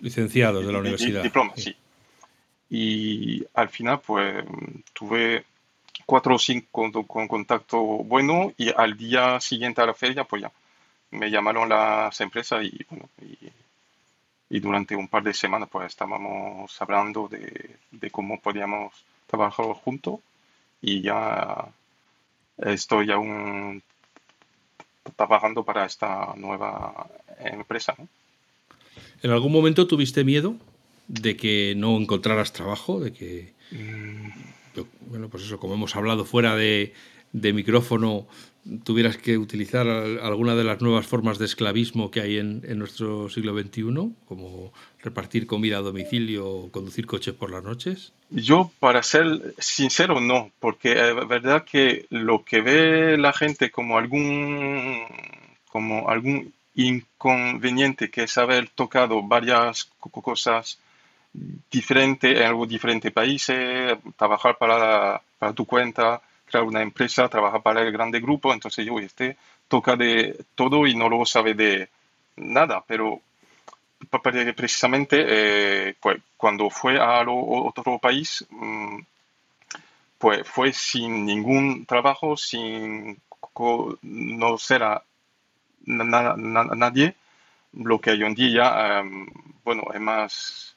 [0.00, 1.24] licenciados de la universidad.
[1.24, 1.74] Diploma, sí.
[2.70, 4.44] Y al final, pues
[4.92, 5.44] tuve
[6.06, 10.52] cuatro o cinco con, contacto bueno y al día siguiente a la feria, pues ya
[11.10, 13.08] me llamaron las empresas y bueno,
[14.48, 18.92] y, durante un par de semanas pues estábamos hablando de, cómo podíamos
[19.28, 20.18] trabajado juntos
[20.82, 21.68] y ya
[22.58, 23.82] estoy aún
[25.16, 27.06] trabajando para esta nueva
[27.38, 27.94] empresa.
[29.22, 30.56] ¿En algún momento tuviste miedo
[31.10, 33.00] de que no encontraras trabajo?
[33.00, 33.52] De que.
[35.08, 36.94] Bueno, pues eso, como hemos hablado fuera de,
[37.32, 38.28] de micrófono,
[38.84, 43.58] tuvieras que utilizar alguna de las nuevas formas de esclavismo que hay en, nuestro siglo
[43.58, 48.12] XXI, como repartir comida a domicilio o conducir coches por las noches?
[48.30, 53.98] Yo, para ser sincero, no, porque es verdad que lo que ve la gente como
[53.98, 55.00] algún,
[55.68, 60.78] como algún inconveniente, que es haber tocado varias cosas
[61.32, 67.82] diferentes en algo diferente países, trabajar para, para tu cuenta, crear una empresa, trabajar para
[67.82, 69.36] el grande grupo, entonces yo, este
[69.68, 71.88] toca de todo y no lo sabe de
[72.36, 73.20] nada, pero
[74.56, 78.98] precisamente eh, pues, cuando fue a otro país, mm,
[80.18, 85.02] pues fue sin ningún trabajo, sin conocer a
[85.86, 87.14] nadie,
[87.74, 89.26] lo que hoy en día, em,
[89.64, 90.76] bueno, es más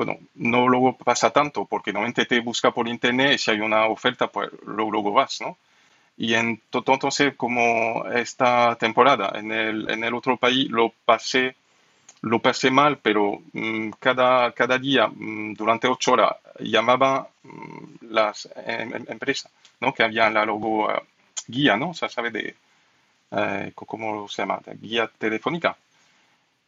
[0.00, 3.84] bueno, no luego pasa tanto, porque normalmente te busca por internet y si hay una
[3.84, 5.58] oferta, pues luego, vas, ¿no?
[6.16, 11.54] Y entonces, como esta temporada en el, en el otro país lo pasé,
[12.22, 18.48] lo pasé mal, pero mm, cada, cada día, mm, durante ocho horas, llamaba mm, las
[18.56, 19.92] em, em, empresas, ¿no?
[19.92, 21.02] Que había la logo eh,
[21.46, 21.90] guía, ¿no?
[21.90, 22.54] O sea, ¿sabe de,
[23.32, 24.60] eh, cómo se llama?
[24.80, 25.76] guía telefónica.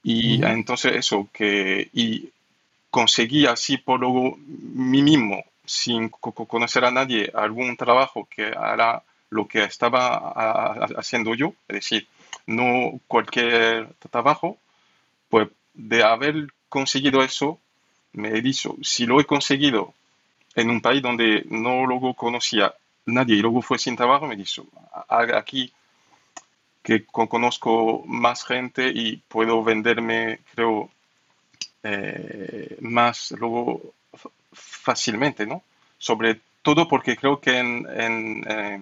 [0.03, 2.29] Y entonces eso, que, y
[2.93, 4.01] conseguí así por
[4.37, 10.07] mí mismo, sin conocer a nadie, algún trabajo que hará lo que estaba
[10.99, 12.07] haciendo yo, es decir,
[12.47, 14.59] no cualquier trabajo,
[15.31, 17.59] pues de haber conseguido eso,
[18.13, 19.95] me he dicho, si lo he conseguido
[20.55, 22.75] en un país donde no luego conocía
[23.07, 24.67] nadie y luego fue sin trabajo, me dicho,
[25.09, 25.73] aquí
[26.83, 30.91] que conozco más gente y puedo venderme, creo,
[31.83, 33.95] eh, más luego
[34.53, 35.63] fácilmente, ¿no?
[35.99, 38.81] Sobre todo porque creo que en, en, eh,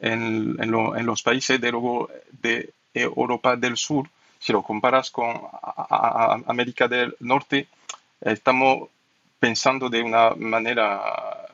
[0.00, 5.40] en, los países de, luego de Europa del Sur, si lo comparas con
[6.46, 7.68] América del Norte,
[8.20, 8.88] estamos
[9.38, 11.48] pensando de una manera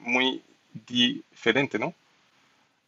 [0.00, 0.42] muy
[0.86, 1.94] diferente, ¿no?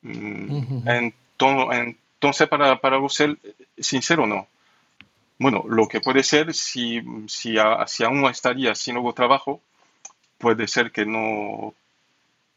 [0.03, 3.37] Mm, entonces, para, para ser
[3.79, 4.47] sincero, no.
[5.43, 9.61] Bueno, lo que puede ser, si, si, aún estaría sin nuevo trabajo,
[10.39, 11.75] puede ser que no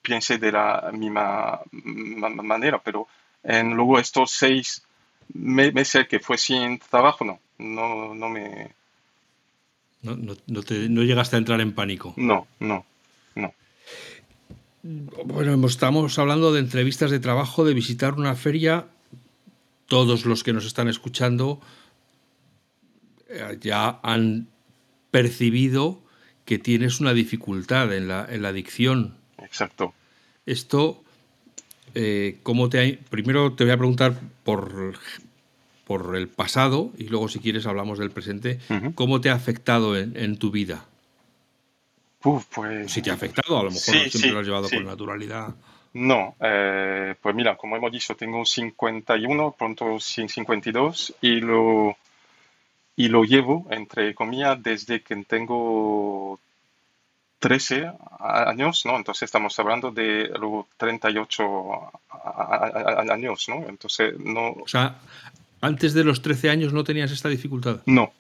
[0.04, 3.08] piense de la misma manera, pero
[3.44, 4.84] en luego estos seis
[5.34, 8.70] meses que fue sin trabajo, no, no, no me...
[10.04, 12.14] No, no, no, te, no llegaste a entrar en pánico.
[12.18, 12.86] No, no,
[13.34, 13.52] no.
[14.84, 18.86] Bueno, estamos hablando de entrevistas de trabajo, de visitar una feria.
[19.88, 21.85] Todos los que nos están escuchando eh,
[23.60, 24.48] ya han
[25.12, 26.02] percibido
[26.46, 29.16] que tienes una dificultad en la, en la adicción.
[29.40, 29.94] Exacto.
[30.46, 31.04] Esto,
[31.96, 34.96] eh, ¿cómo te ha, Primero te voy a preguntar por,
[35.86, 38.60] por el pasado y luego si quieres hablamos del presente.
[38.94, 40.86] ¿Cómo te ha afectado en, tu vida?
[42.22, 45.56] pues, si te ha afectado, a lo mejor no siempre lo has llevado con naturalidad.
[45.94, 51.96] No, eh, pues mira, como hemos dicho, tengo 51, pronto 52 y lo,
[52.96, 56.40] y lo llevo, entre comillas, desde que tengo
[57.40, 58.96] 13 años, ¿no?
[58.98, 61.92] Entonces estamos hablando de luego 38
[63.12, 63.68] años, ¿no?
[63.68, 64.52] Entonces no...
[64.52, 64.98] O sea,
[65.62, 67.82] antes de los 13 años no tenías esta dificultad.
[67.86, 68.14] No.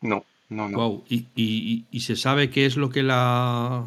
[0.00, 0.78] No, no, no.
[0.78, 1.04] Wow.
[1.08, 3.84] ¿Y, y se sabe qué es lo que la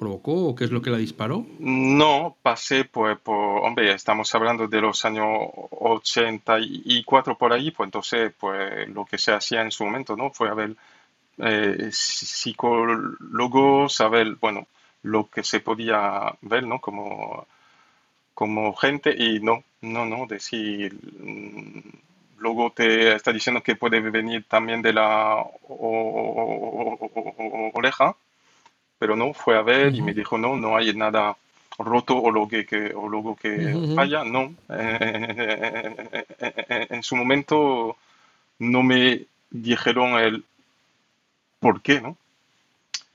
[0.00, 1.44] provocó o qué es lo que la disparó?
[1.58, 5.26] No, pasé pues por, hombre, estamos hablando de los años
[5.70, 10.30] 84 por ahí, pues entonces pues lo que se hacía en su momento, ¿no?
[10.30, 10.74] Fue a ver
[11.36, 14.66] eh, psicólogos, saber, bueno,
[15.02, 16.80] lo que se podía ver, ¿no?
[16.80, 17.46] Como,
[18.32, 21.80] como gente y no, no, no, decir, mm,
[22.38, 25.44] luego te está diciendo que puede venir también de la
[27.74, 28.16] oreja
[29.00, 31.34] pero no, fue a ver y me dijo, no, no hay nada
[31.78, 34.54] roto o lo que, o luego que falla, no.
[36.68, 37.96] en su momento
[38.58, 40.44] no me dijeron el
[41.60, 42.18] por qué, ¿no?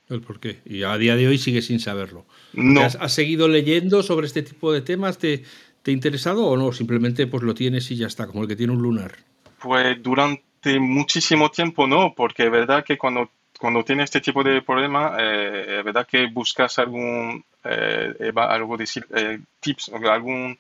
[0.09, 0.59] El por qué.
[0.65, 2.25] Y a día de hoy sigue sin saberlo.
[2.53, 2.81] No.
[2.81, 5.19] ¿Has, seguido leyendo sobre este tipo de temas?
[5.19, 5.43] ¿Te,
[5.83, 6.71] ¿Te ha interesado o no?
[6.71, 9.13] Simplemente pues lo tienes y ya está, como el que tiene un lunar.
[9.59, 13.29] Pues durante muchísimo tiempo no, porque es verdad que cuando
[13.59, 19.05] cuando tienes este tipo de problema, eh, es verdad que buscas algún, eh, algo decir,
[19.15, 20.57] eh, tips, algún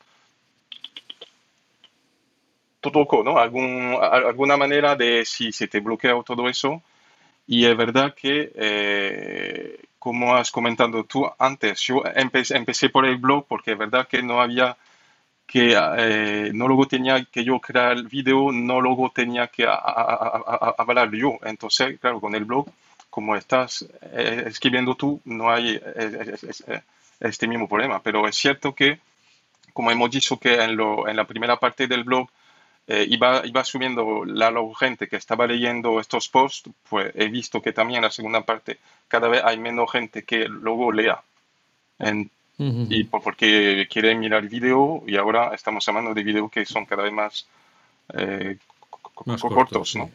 [2.91, 3.37] tocó, ¿no?
[3.37, 6.81] Algún, alguna manera de si se te bloquea todo eso.
[7.47, 13.17] Y es verdad que, eh, como has comentado tú antes, yo empecé, empecé, por el
[13.17, 14.77] blog porque es verdad que no había
[15.47, 21.11] que, eh, no luego tenía que yo crear el video, no luego tenía que hablar
[21.11, 21.37] yo.
[21.43, 22.67] Entonces, claro, con el blog,
[23.15, 25.81] como estás eh, escribiendo tú, no hay
[27.21, 28.01] este mismo problema.
[28.03, 28.99] Pero es cierto que,
[29.71, 32.27] como hemos dicho que en, lo, en la primera parte del blog,
[32.87, 37.71] eh, iba, iba subiendo la gente que estaba leyendo estos posts, pues he visto que
[37.71, 41.23] también en la segunda parte cada vez hay menos gente que luego lea.
[42.57, 47.03] Y porque quiere mirar el video y ahora estamos hablando de videos que son cada
[47.03, 47.47] vez más,
[48.13, 48.57] eh,
[49.13, 50.09] cortos, ¿no?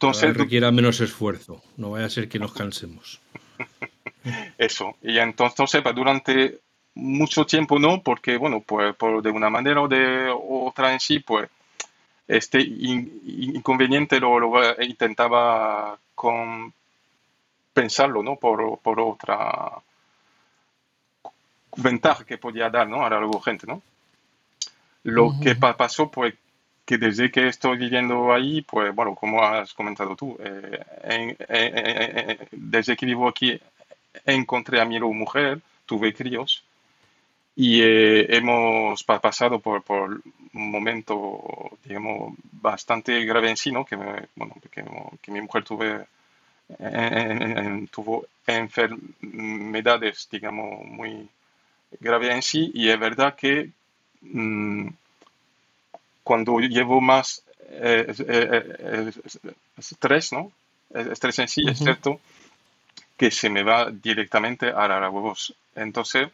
[0.00, 3.20] Entonces requiera menos esfuerzo, no vaya a ser que nos cansemos.
[4.56, 6.58] Eso, y entonces pues, durante
[6.94, 11.18] mucho tiempo no, porque, bueno, pues por de una manera o de otra en sí,
[11.18, 11.50] pues
[12.26, 18.36] este inconveniente lo, lo, intentaba compensarlo, ¿no?
[18.36, 19.70] Por, por, otra
[21.76, 23.04] ventaja que podía dar, ¿no?
[23.04, 23.82] A la gente, ¿no?
[25.02, 26.32] Lo que pasó, pues,
[26.90, 33.06] que desde que estoy viviendo ahí, pues, bueno, como has comentado tú, eh, desde que
[33.06, 33.60] vivo aquí
[34.26, 36.64] encontré a mi mujer, tuve críos,
[37.54, 40.20] y eh, hemos pasado por, por,
[40.52, 43.84] un momento, digamos, bastante grave en sí, ¿no?
[43.84, 43.94] Que,
[44.34, 46.06] bueno, que, mi mujer tuve,
[47.92, 51.28] tuvo enfermedades, digamos, muy
[52.00, 52.72] graves en sí.
[52.74, 53.70] Y es verdad que
[54.22, 54.88] mm,
[56.30, 59.12] cuando llevo más eh, eh,
[59.76, 60.52] estrés, ¿no?
[60.94, 62.20] Estrés en sí, es cierto
[63.16, 65.52] que se me va directamente a la huevos.
[65.74, 66.28] Entonces,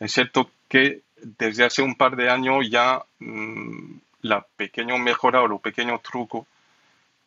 [0.00, 5.46] es cierto que desde hace un par de años ya mm, la pequeña mejora o
[5.46, 6.48] lo pequeño truco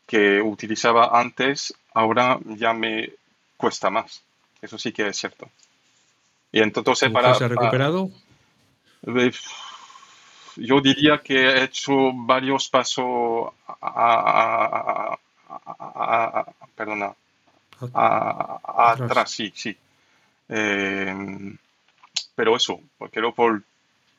[0.05, 3.11] que utilizaba antes, ahora ya me
[3.55, 4.23] cuesta más.
[4.61, 5.49] Eso sí que es cierto.
[6.51, 7.33] Y entonces para...
[7.33, 8.09] ¿Se ha recuperado?
[10.57, 13.51] Yo diría que he hecho varios pasos
[13.81, 15.17] a,
[16.75, 17.13] perdona,
[17.93, 19.75] atrás, sí, sí.
[20.49, 21.55] Eh,
[22.35, 23.63] pero eso, porque por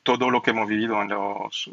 [0.03, 1.71] todo lo que hemos vivido en los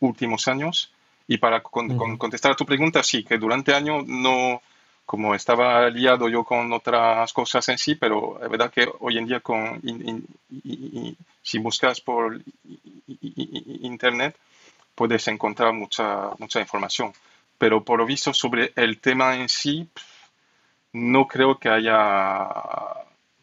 [0.00, 0.92] últimos años.
[1.28, 4.62] Y para contestar a tu pregunta, sí, que durante años no,
[5.06, 9.26] como estaba liado yo con otras cosas en sí, pero es verdad que hoy en
[9.26, 9.80] día con
[11.42, 12.40] si buscas por
[13.06, 14.36] internet
[14.96, 17.12] puedes encontrar mucha, mucha información.
[17.56, 19.88] Pero por lo visto sobre el tema en sí,
[20.92, 22.48] no creo que haya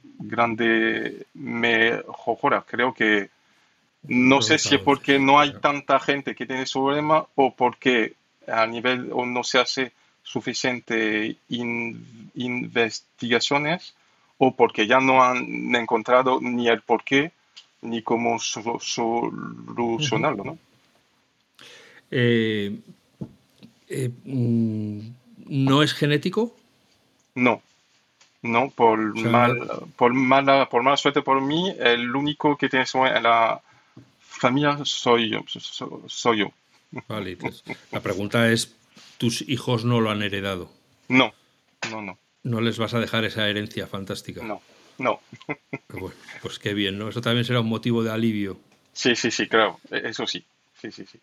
[0.03, 2.63] grande mejora.
[2.67, 3.29] Creo que
[4.03, 8.15] no sé si es porque no hay tanta gente que tiene ese problema o porque
[8.47, 9.93] a nivel o no se hace
[10.23, 13.93] suficiente investigaciones
[14.37, 17.31] o porque ya no han encontrado ni el por qué
[17.81, 20.57] ni cómo solucionarlo, ¿no?
[22.09, 22.75] Eh,
[23.89, 24.99] eh, mm,
[25.47, 26.55] ¿No es genético?
[27.35, 27.61] No,
[28.41, 29.59] no, por, mal,
[29.95, 33.61] por, mala, por mala suerte por mí, el único que tiene en la
[34.19, 35.43] familia soy yo.
[36.07, 36.51] Soy yo.
[37.07, 37.37] Vale,
[37.91, 38.75] la pregunta es,
[39.23, 40.69] ¿tus hijos no lo han heredado?
[41.07, 41.33] No,
[41.89, 42.19] no, no.
[42.43, 44.43] ¿No les vas a dejar esa herencia fantástica?
[44.43, 44.61] No,
[44.97, 45.21] no.
[45.87, 47.07] Bueno, pues qué bien, ¿no?
[47.07, 48.59] Eso también será un motivo de alivio.
[48.91, 50.43] Sí, sí, sí, claro, e, eso sí.
[50.81, 51.21] Sí, sí, sí.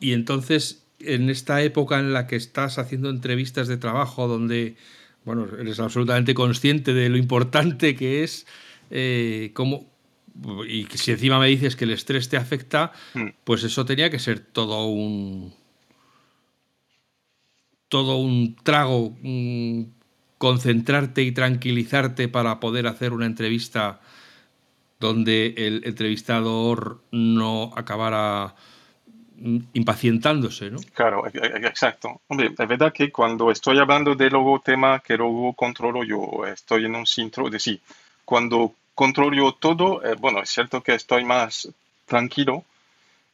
[0.00, 4.76] y entonces, en esta época en la que estás haciendo entrevistas de trabajo donde
[5.26, 8.46] bueno, eres absolutamente consciente de lo importante que es
[8.90, 9.92] eh, cómo,
[10.66, 13.26] y si encima me dices que el estrés te afecta, mm.
[13.44, 15.52] pues eso tenía que ser todo un
[17.88, 19.14] todo un trago,
[20.38, 24.00] concentrarte y tranquilizarte para poder hacer una entrevista
[25.00, 28.54] donde el entrevistador no acabara
[29.72, 30.78] impacientándose, ¿no?
[30.94, 32.20] Claro, e, e, exacto.
[32.28, 36.96] Es verdad que cuando estoy hablando de luego tema que luego controlo yo, estoy en
[36.96, 37.80] un centro, es decir,
[38.24, 41.68] cuando controlo todo, eh, bueno, es cierto que estoy más
[42.04, 42.64] tranquilo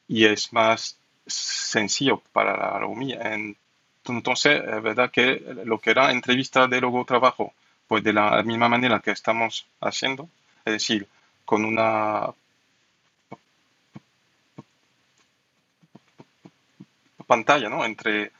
[0.07, 3.21] y es más sencillo para la mía.
[4.13, 7.53] Entonces, es verdad que lo que era entrevista de luego trabajo,
[7.87, 10.29] pues de la misma manera que estamos haciendo,
[10.65, 11.07] es decir,
[11.45, 12.29] con una
[17.27, 17.85] pantalla, ¿no?
[17.85, 18.33] Entre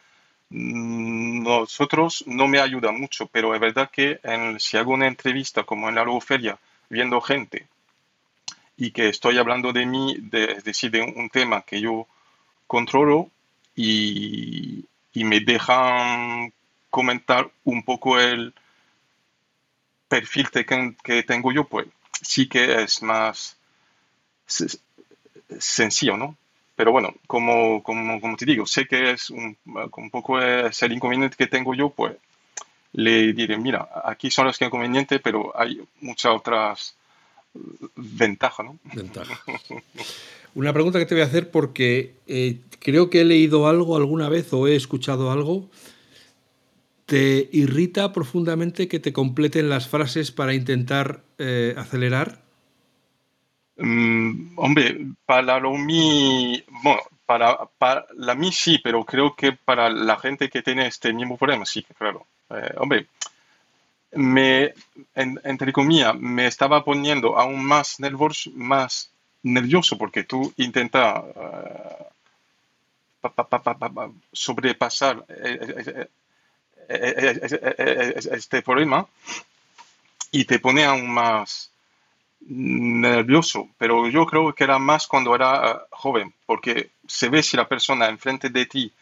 [0.51, 4.21] nosotros no me ayuda mucho, pero es verdad que
[4.59, 6.59] si hago una entrevista como en la logoferia,
[6.89, 7.67] viendo gente
[8.77, 12.07] y que estoy hablando de mí, de, es decir, de un, tema que yo
[12.67, 13.31] controlo
[13.75, 14.85] y,
[15.15, 16.53] y me dejan
[16.91, 18.53] comentar un poco el
[20.09, 21.87] perfil que, que tengo yo, pues
[22.21, 23.57] sí que es más
[25.59, 26.37] sencillo, ¿no?
[26.77, 30.93] Pero bueno, como, como, como, te digo, sé que es un, un poco es el
[30.93, 32.17] inconveniente que tengo yo, pues
[32.93, 36.97] le diré, mira, aquí son los inconvenientes, pero hay muchas otras
[37.97, 38.79] ventajas, ¿no?
[38.95, 39.41] Ventaja.
[40.55, 44.29] Una pregunta que te voy a hacer porque eh, creo que he leído algo alguna
[44.29, 45.69] vez o he escuchado algo.
[47.07, 52.43] ¿Te irrita profundamente que te completen las frases para intentar eh, acelerar?
[53.77, 59.91] Mm, hombre, para lo mí, bueno, para, para la mí sí, pero creo que para
[59.91, 62.27] la gente que tiene este mismo problema sí, claro.
[62.51, 63.09] Eh, hombre,
[64.15, 64.75] me,
[65.15, 71.25] entre comillas, me estaba poniendo aún más nervioso, porque tú intentas
[74.33, 75.25] sobrepasar
[76.89, 79.07] este problema
[80.31, 81.71] y te pone aún más
[82.47, 87.57] nervioso, pero yo creo que era más cuando era eh, joven, porque se ve si
[87.57, 88.93] la persona enfrente de ti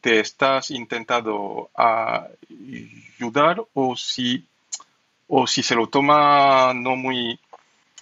[0.00, 4.44] te estás intentando ayudar o si,
[5.26, 7.38] o si se lo toma no muy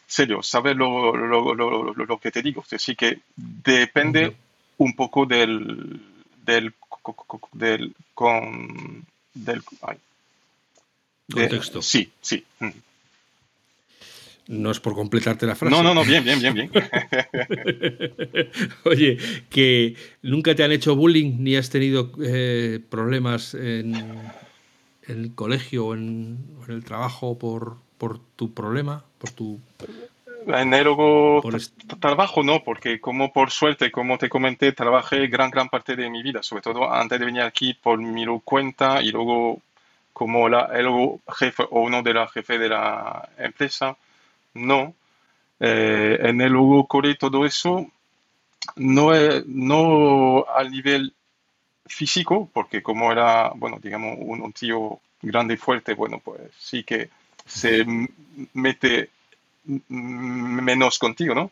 [0.07, 2.65] serio, ¿sabes lo, lo, lo, lo que te digo?
[2.71, 4.37] Así que depende
[4.79, 6.01] un poco del,
[6.45, 6.75] del,
[7.53, 9.63] del, con, del
[11.29, 11.83] contexto.
[11.83, 12.45] Sí, sí.
[14.49, 15.75] No es por completarte la frase.
[15.75, 16.71] No, no, no, bien, bien, bien, bien.
[18.85, 19.19] Oye,
[19.51, 23.95] que nunca te han hecho bullying ni has tenido eh, problemas en,
[25.09, 26.39] el colegio o en,
[26.69, 29.61] el trabajo por, por tu problema, por tu...
[30.47, 30.87] En el
[32.01, 36.23] trabajo no, porque como por suerte, como te comenté, trabajé gran, gran parte de mi
[36.23, 39.61] vida, sobre todo antes de venir aquí por mi cuenta y luego
[40.13, 40.87] como la, el
[41.35, 43.97] jefe o uno de los jefes de la empresa
[44.57, 44.95] no.
[45.61, 47.91] Eh, en el Hugo Core todo eso
[48.77, 51.15] no, es, no al nivel
[51.87, 57.09] físico, porque como era, bueno, digamos, un, tío grande y fuerte, bueno, pues sí que
[57.45, 57.87] se
[58.55, 59.11] mete
[59.89, 61.51] menos contigo, ¿no?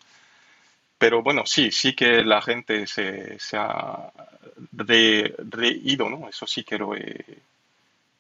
[0.98, 4.10] Pero bueno, sí, sí que la gente se, ha
[4.72, 6.28] reído, ¿no?
[6.28, 7.24] Eso sí que lo he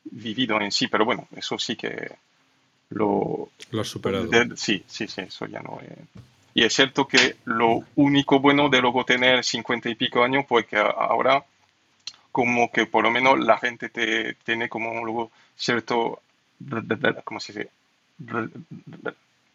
[0.04, 2.12] vivido en sí, pero bueno, eso sí que
[2.90, 4.28] lo, lo has superado.
[4.56, 6.22] sí, sí, sí, eso ya no es.
[6.54, 10.66] Y es cierto que lo único bueno de luego tener 50 y pico años, pues
[10.66, 11.44] que ahora
[12.30, 16.20] como que por lo menos la gente te tiene como luego cierto,
[17.24, 17.70] ¿cómo se dice?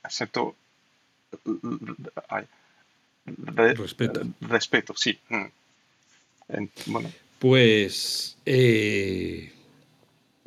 [0.09, 0.55] Cierto
[3.75, 4.21] respeto.
[4.41, 5.17] Respeto, sí.
[5.29, 6.65] Mm.
[6.87, 7.11] Bueno.
[7.37, 9.53] Pues eh,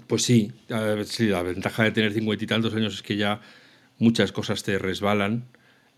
[0.07, 3.41] pues sí, la ventaja de tener cincuenta y tantos años es que ya
[3.99, 5.45] muchas cosas te resbalan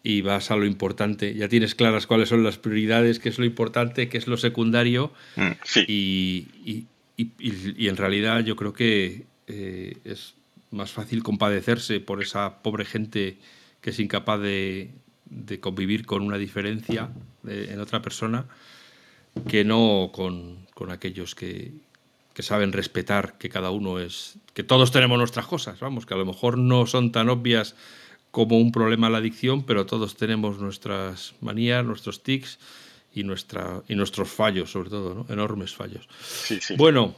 [0.02, 1.34] y vas a lo importante.
[1.34, 5.12] Ya tienes claras cuáles son las prioridades, qué es lo importante, qué es lo secundario.
[5.36, 5.50] Mm,
[5.88, 6.86] y,
[7.16, 10.34] en realidad yo creo que eh, es
[10.70, 13.38] más fácil compadecerse por esa pobre gente
[13.80, 14.90] que es incapaz de,
[15.60, 17.10] convivir con una diferencia
[17.46, 18.46] en otra persona
[19.48, 21.72] que no con aquellos que,
[22.34, 26.16] que saben respetar que cada uno es, que todos tenemos nuestras cosas, vamos, que a
[26.16, 27.76] lo mejor no son tan obvias
[28.30, 32.58] como un problema la adicción, pero todos tenemos nuestras manías, nuestros tics
[33.14, 35.32] y, nuestra, y nuestros fallos, sobre todo, ¿no?
[35.32, 36.08] enormes fallos.
[36.76, 37.14] Bueno,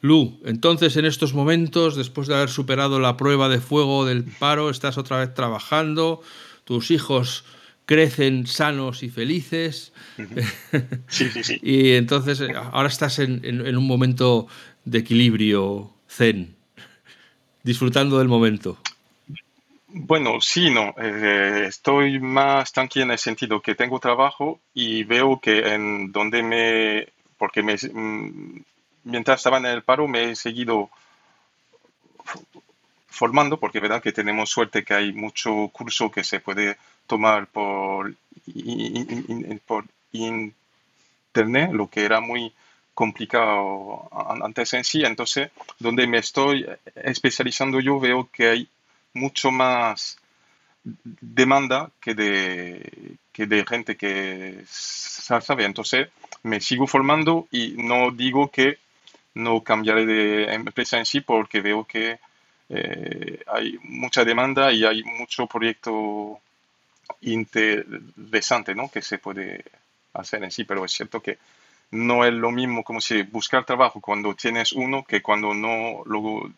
[0.00, 4.70] Lu, entonces en estos momentos, después de haber superado la prueba de fuego del paro,
[4.70, 6.20] estás otra vez trabajando,
[6.64, 7.44] tus hijos
[7.86, 9.92] crecen sanos y felices.
[11.08, 11.60] Sí, sí, sí.
[11.62, 14.48] y entonces eh, ahora estás en, un momento
[14.84, 16.54] de equilibrio zen,
[17.62, 18.76] disfrutando del momento.
[19.88, 20.94] Bueno, sí, no.
[20.98, 26.42] Eh, estoy más tranquilo en el sentido que tengo trabajo y veo que en donde
[26.42, 27.08] me...
[27.38, 28.60] Porque me, mm,
[29.04, 30.90] mientras estaba en el paro me he seguido
[33.16, 38.14] formando, porque verdad que tenemos suerte que hay mucho curso que se puede tomar por,
[39.66, 42.52] por internet, lo que era muy
[42.94, 44.08] complicado
[44.42, 45.04] antes en sí.
[45.04, 48.68] Entonces, donde me estoy especializando yo, veo que hay
[49.12, 50.18] mucho más
[50.84, 55.64] demanda que de, que de gente que sabe.
[55.64, 56.08] Entonces,
[56.42, 58.78] me sigo formando y no digo que
[59.34, 62.18] no cambiaré de empresa en sí porque veo que
[62.68, 66.40] eh, hay mucha demanda y hay mucho proyecto
[67.22, 68.90] interesante ¿no?
[68.90, 69.64] que se puede
[70.14, 71.38] hacer en sí, pero es cierto que
[71.90, 76.50] no es lo mismo como si buscar trabajo cuando tienes uno que cuando no, luego,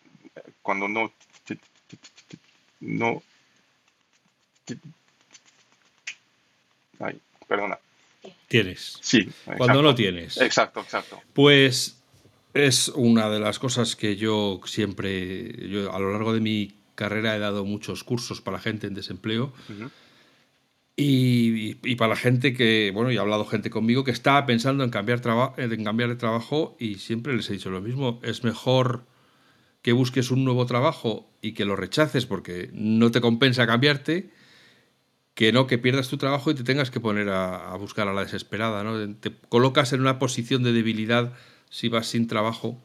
[0.63, 1.13] cuando no,
[2.81, 3.23] no,
[7.01, 7.79] ay, perdona.
[8.47, 8.99] Tienes.
[9.03, 9.29] Sí.
[9.57, 10.39] Cuando no tienes.
[10.39, 11.23] Exacto, exacto.
[11.35, 11.98] Pues
[12.61, 17.37] es una de las cosas que yo siempre, yo a lo largo de mi carrera
[17.37, 19.53] he dado muchos cursos para gente en desempleo.
[21.01, 24.91] Y, para la gente que, bueno, y ha hablado gente conmigo que está pensando en
[24.91, 25.23] cambiar,
[25.57, 29.05] en cambiar de trabajo y siempre les he dicho lo mismo, es mejor
[29.81, 34.33] que busques un nuevo trabajo y que lo rechaces porque no te compensa cambiarte,
[35.35, 38.25] que no que pierdas tu trabajo y te tengas que poner a, buscar a la
[38.25, 39.15] desesperada, ¿no?
[39.15, 41.33] Te colocas en una posición de debilidad
[41.71, 42.81] si vas sin trabajo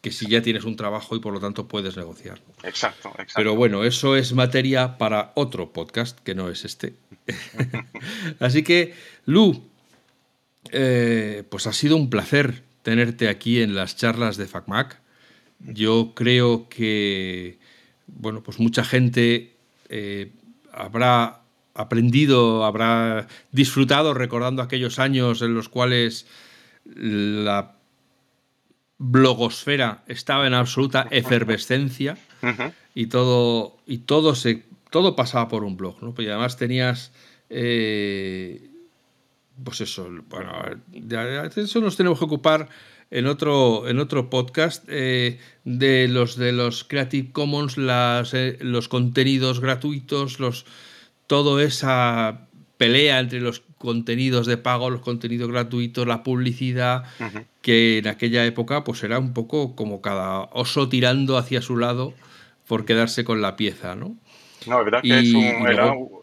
[0.00, 2.40] que si ya tienes un trabajo y por lo tanto puedes negociar.
[2.62, 3.34] Exacto, exacto.
[3.36, 6.94] Pero bueno, eso es materia para otro podcast que no es este.
[8.40, 8.94] Así que,
[9.26, 9.68] Lu,
[10.70, 14.98] eh, pues ha sido un placer tenerte aquí en las charlas de FacMac.
[15.58, 17.58] Yo creo que,
[18.06, 19.54] bueno, pues mucha gente
[19.90, 20.32] eh,
[20.72, 21.42] habrá
[21.74, 26.26] aprendido, habrá disfrutado recordando aquellos años en los cuales
[26.86, 27.79] la
[29.02, 32.18] blogosfera estaba en absoluta efervescencia
[32.94, 36.12] y todo y todo se todo pasaba por un blog, ¿no?
[36.12, 37.12] Pues además tenías
[37.48, 38.68] eh,
[39.64, 40.52] pues eso, bueno,
[40.92, 42.68] de eso nos tenemos que ocupar
[43.10, 48.88] en otro, en otro podcast eh, de los de los Creative Commons, las, eh, los
[48.88, 50.66] contenidos gratuitos, los
[51.26, 57.04] toda esa pelea entre los contenidos de pago, los contenidos gratuitos, la publicidad,
[57.62, 62.12] que en aquella época pues era un poco como cada oso tirando hacia su lado
[62.68, 64.16] por quedarse con la pieza, ¿no?
[64.66, 65.08] No, la verdad que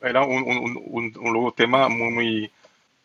[0.04, 2.52] era, un, un, tema muy, muy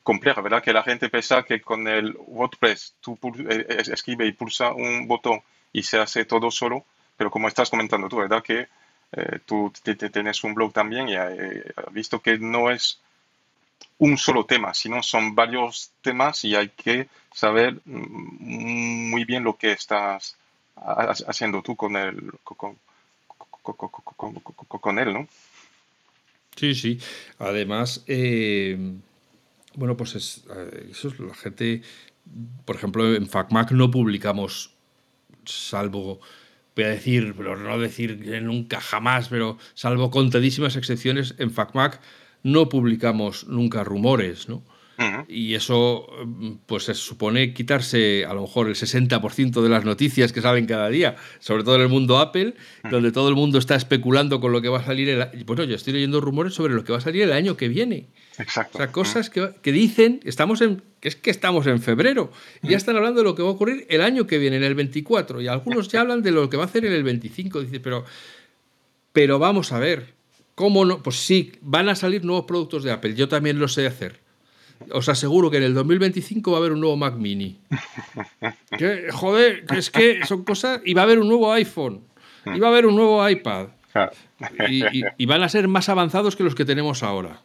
[0.02, 0.62] complejo, ¿verdad?
[0.62, 5.40] Que la gente piensa que con el WordPress tú eh, escribes y pulsa un botón
[5.72, 6.84] y se hace todo solo,
[7.16, 8.42] pero como estás comentando tú, ¿verdad?
[8.42, 8.68] Que
[9.12, 9.72] eh, tú
[10.12, 11.32] tienes un blog también y has
[11.90, 13.00] visto que no es
[13.98, 19.56] un solo tema, sino son varios temas y hay que saber mm, muy bien lo
[19.56, 20.36] que estás
[21.26, 22.78] haciendo tú con él, con,
[24.98, 25.28] él, ¿no?
[26.56, 26.98] Sí, sí.
[27.38, 28.76] Además, eh,
[29.74, 30.44] bueno, pues es,
[30.90, 31.82] eso es la gente,
[32.64, 34.74] por ejemplo, en FacMac no publicamos,
[35.44, 36.20] salvo,
[36.74, 42.00] voy a decir, pero no decir nunca, jamás, pero salvo contadísimas excepciones, en FacMac
[42.42, 44.62] no publicamos nunca rumores, ¿no?
[45.28, 46.06] Y eso,
[46.66, 50.88] pues se supone quitarse a lo mejor el 60% de las noticias que salen cada
[50.88, 52.54] día, sobre todo en el mundo Apple,
[52.88, 55.08] donde todo el mundo está especulando con lo que va a salir.
[55.08, 57.68] El, bueno, yo estoy leyendo rumores sobre lo que va a salir el año que
[57.68, 58.06] viene.
[58.38, 58.78] Exacto.
[58.78, 62.30] O sea, cosas que, que, dicen, estamos en, que es que estamos en febrero,
[62.62, 64.64] y ya están hablando de lo que va a ocurrir el año que viene, en
[64.64, 67.62] el 24, y algunos ya hablan de lo que va a hacer en el 25.
[67.62, 68.04] Dice, pero,
[69.12, 70.14] pero vamos a ver,
[70.54, 71.02] ¿Cómo no?
[71.02, 73.14] Pues sí, van a salir nuevos productos de Apple.
[73.14, 74.20] Yo también lo sé hacer.
[74.90, 77.58] Os aseguro que en el 2025 va a haber un nuevo Mac Mini.
[79.12, 80.80] joder, es que son cosas.
[80.84, 82.02] Y va a haber un nuevo iPhone.
[82.46, 83.68] Y va a haber un nuevo iPad.
[85.18, 87.42] Y, van a ser más avanzados que los que tenemos ahora.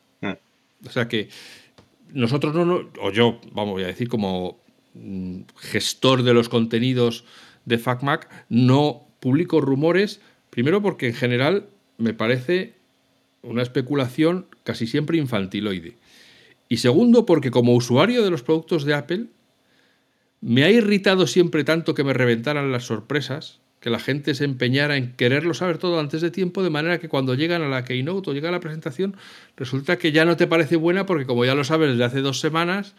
[0.86, 1.30] O sea que
[2.14, 4.60] nosotros no, o yo, vamos, voy a decir, como
[4.94, 7.26] mm, gestor de los contenidos
[7.66, 12.77] de FacMac, no publico rumores, primero porque en general me parece
[13.42, 15.96] una especulación casi siempre infantiloide.
[16.70, 19.26] Y segundo, porque como usuario de los productos de Apple,
[20.42, 24.98] me ha irritado siempre tanto que me reventaran las sorpresas, que la gente se empeñara
[24.98, 28.30] en quererlo saber todo antes de tiempo, de manera que cuando llegan a la Keynote
[28.30, 29.16] o llega a la presentación,
[29.56, 32.40] resulta que ya no te parece buena porque como ya lo sabes desde hace dos
[32.40, 32.96] semanas,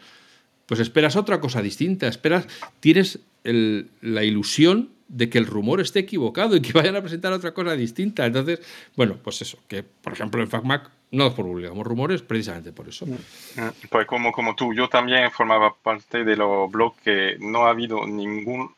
[0.69, 2.47] pues esperas otra cosa distinta, esperas,
[2.79, 7.55] tienes la ilusión de que el rumor esté equivocado y que vayan a presentar otra
[7.55, 8.27] cosa distinta.
[8.27, 8.61] Entonces,
[8.95, 13.07] bueno, pues eso, que por ejemplo en FacMac no publicamos rumores precisamente por eso.
[13.07, 17.71] Mm, pues como, como tú, yo también formaba parte de los blogs que no ha
[17.71, 18.71] habido ningún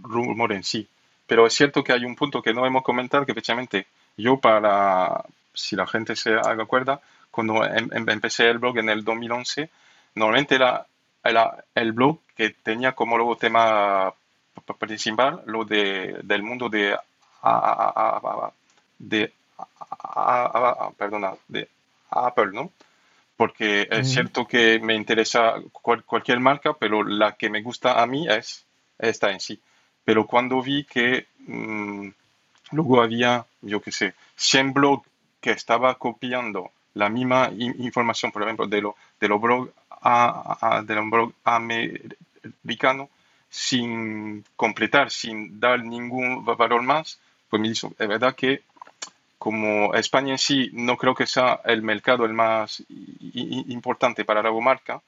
[0.00, 0.88] rumor en sí.
[1.26, 3.86] Pero es cierto que hay un punto que no hemos comentado, que precisamente
[4.16, 9.04] yo para, si la gente se acuerda, cuando em, em, empecé el blog en el
[9.04, 9.68] 2011,
[10.14, 10.86] normalmente era,
[11.24, 14.12] era el blog que tenía como luego tema
[14.78, 16.96] principal lo de, del mundo de,
[18.98, 19.32] de,
[20.96, 21.68] perdona, de
[22.10, 22.70] Apple, ¿no?
[23.36, 28.28] Porque es cierto que me interesa cualquier marca, pero la que me gusta a mí
[28.28, 28.64] es
[28.98, 29.58] esta en sí.
[30.04, 32.08] Pero cuando vi que mm,
[32.72, 35.08] luego había, yo qué sé, 100 blogs
[35.40, 39.68] que estaba copiando la misma información, por ejemplo, de los de lo blog,
[40.04, 43.08] a, de los blog americano
[43.48, 48.62] sin completar, sin dar ningún valor más, pues me dice, es verdad que
[49.38, 54.50] como España en sí no creo que sea el mercado el más importante para la
[54.52, 55.00] marca,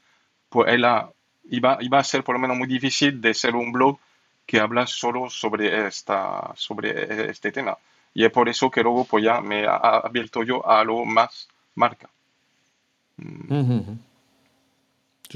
[0.49, 1.09] pues ella
[1.51, 3.99] iba, iba a ser por lo menos muy difícil de ser un blog
[4.47, 7.77] que habla solo sobre, esta, sobre este tema.
[8.15, 11.49] Y es por eso que luego pues ya me ha abierto yo a algo más
[11.75, 12.09] marca.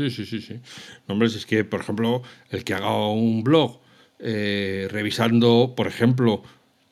[0.09, 0.61] Sí, sí, sí, sí.
[1.09, 3.81] hombre, es que, por ejemplo, el que haga un blog
[4.19, 6.43] eh, revisando, por ejemplo,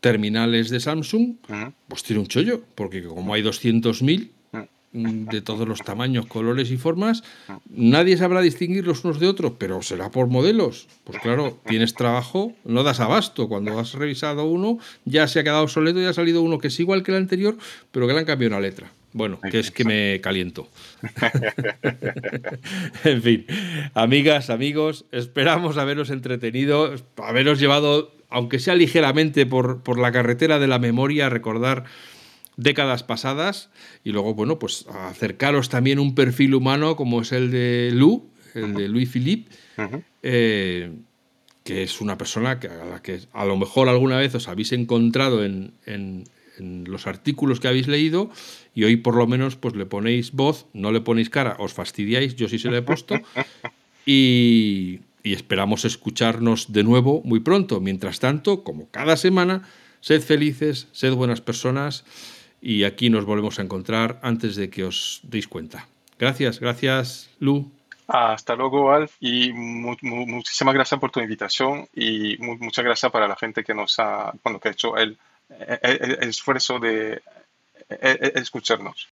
[0.00, 1.36] terminales de Samsung,
[1.88, 4.30] pues tiene un chollo, porque como hay 200.000,
[4.92, 7.22] Mm, de todos los tamaños, colores y formas,
[7.68, 10.88] nadie sabrá distinguir los unos de otros, pero será por modelos.
[11.04, 13.48] Pues claro, tienes trabajo, no das abasto.
[13.48, 16.80] Cuando has revisado uno, ya se ha quedado obsoleto y ha salido uno que es
[16.80, 17.58] igual que el anterior,
[17.92, 18.90] pero que le han cambiado una letra.
[19.12, 20.68] Bueno, que es que me caliento.
[23.04, 23.46] en fin,
[23.94, 30.66] amigas, amigos, esperamos haberos entretenido, haberos llevado, aunque sea ligeramente, por, por la carretera de
[30.66, 31.84] la memoria, a recordar
[32.58, 33.70] décadas pasadas
[34.04, 38.74] y luego, bueno, pues acercaros también un perfil humano como es el de Lou, el
[38.74, 39.50] de Louis Philippe,
[40.22, 40.92] eh,
[41.64, 44.72] que es una persona que, a la que a lo mejor alguna vez os habéis
[44.72, 45.72] encontrado en,
[46.58, 48.32] los artículos que habéis leído
[48.78, 52.36] y hoy por lo menos pues le ponéis voz, no le ponéis cara, os fastidiáis,
[52.36, 53.16] yo sí se lo he puesto
[54.06, 57.80] y, y esperamos escucharnos de nuevo muy pronto.
[57.80, 59.68] Mientras tanto, como cada semana,
[60.00, 62.04] sed felices, sed buenas personas
[62.62, 65.88] y aquí nos volvemos a encontrar antes de que os deis cuenta.
[66.16, 67.72] Gracias, gracias, Lu.
[68.06, 73.64] Hasta luego, Alf, y muchísimas gracias por tu invitación y muchas gracias para la gente
[73.64, 75.18] que nos ha, bueno, que ha hecho el,
[75.82, 77.20] el esfuerzo de
[77.90, 79.08] escucharnos.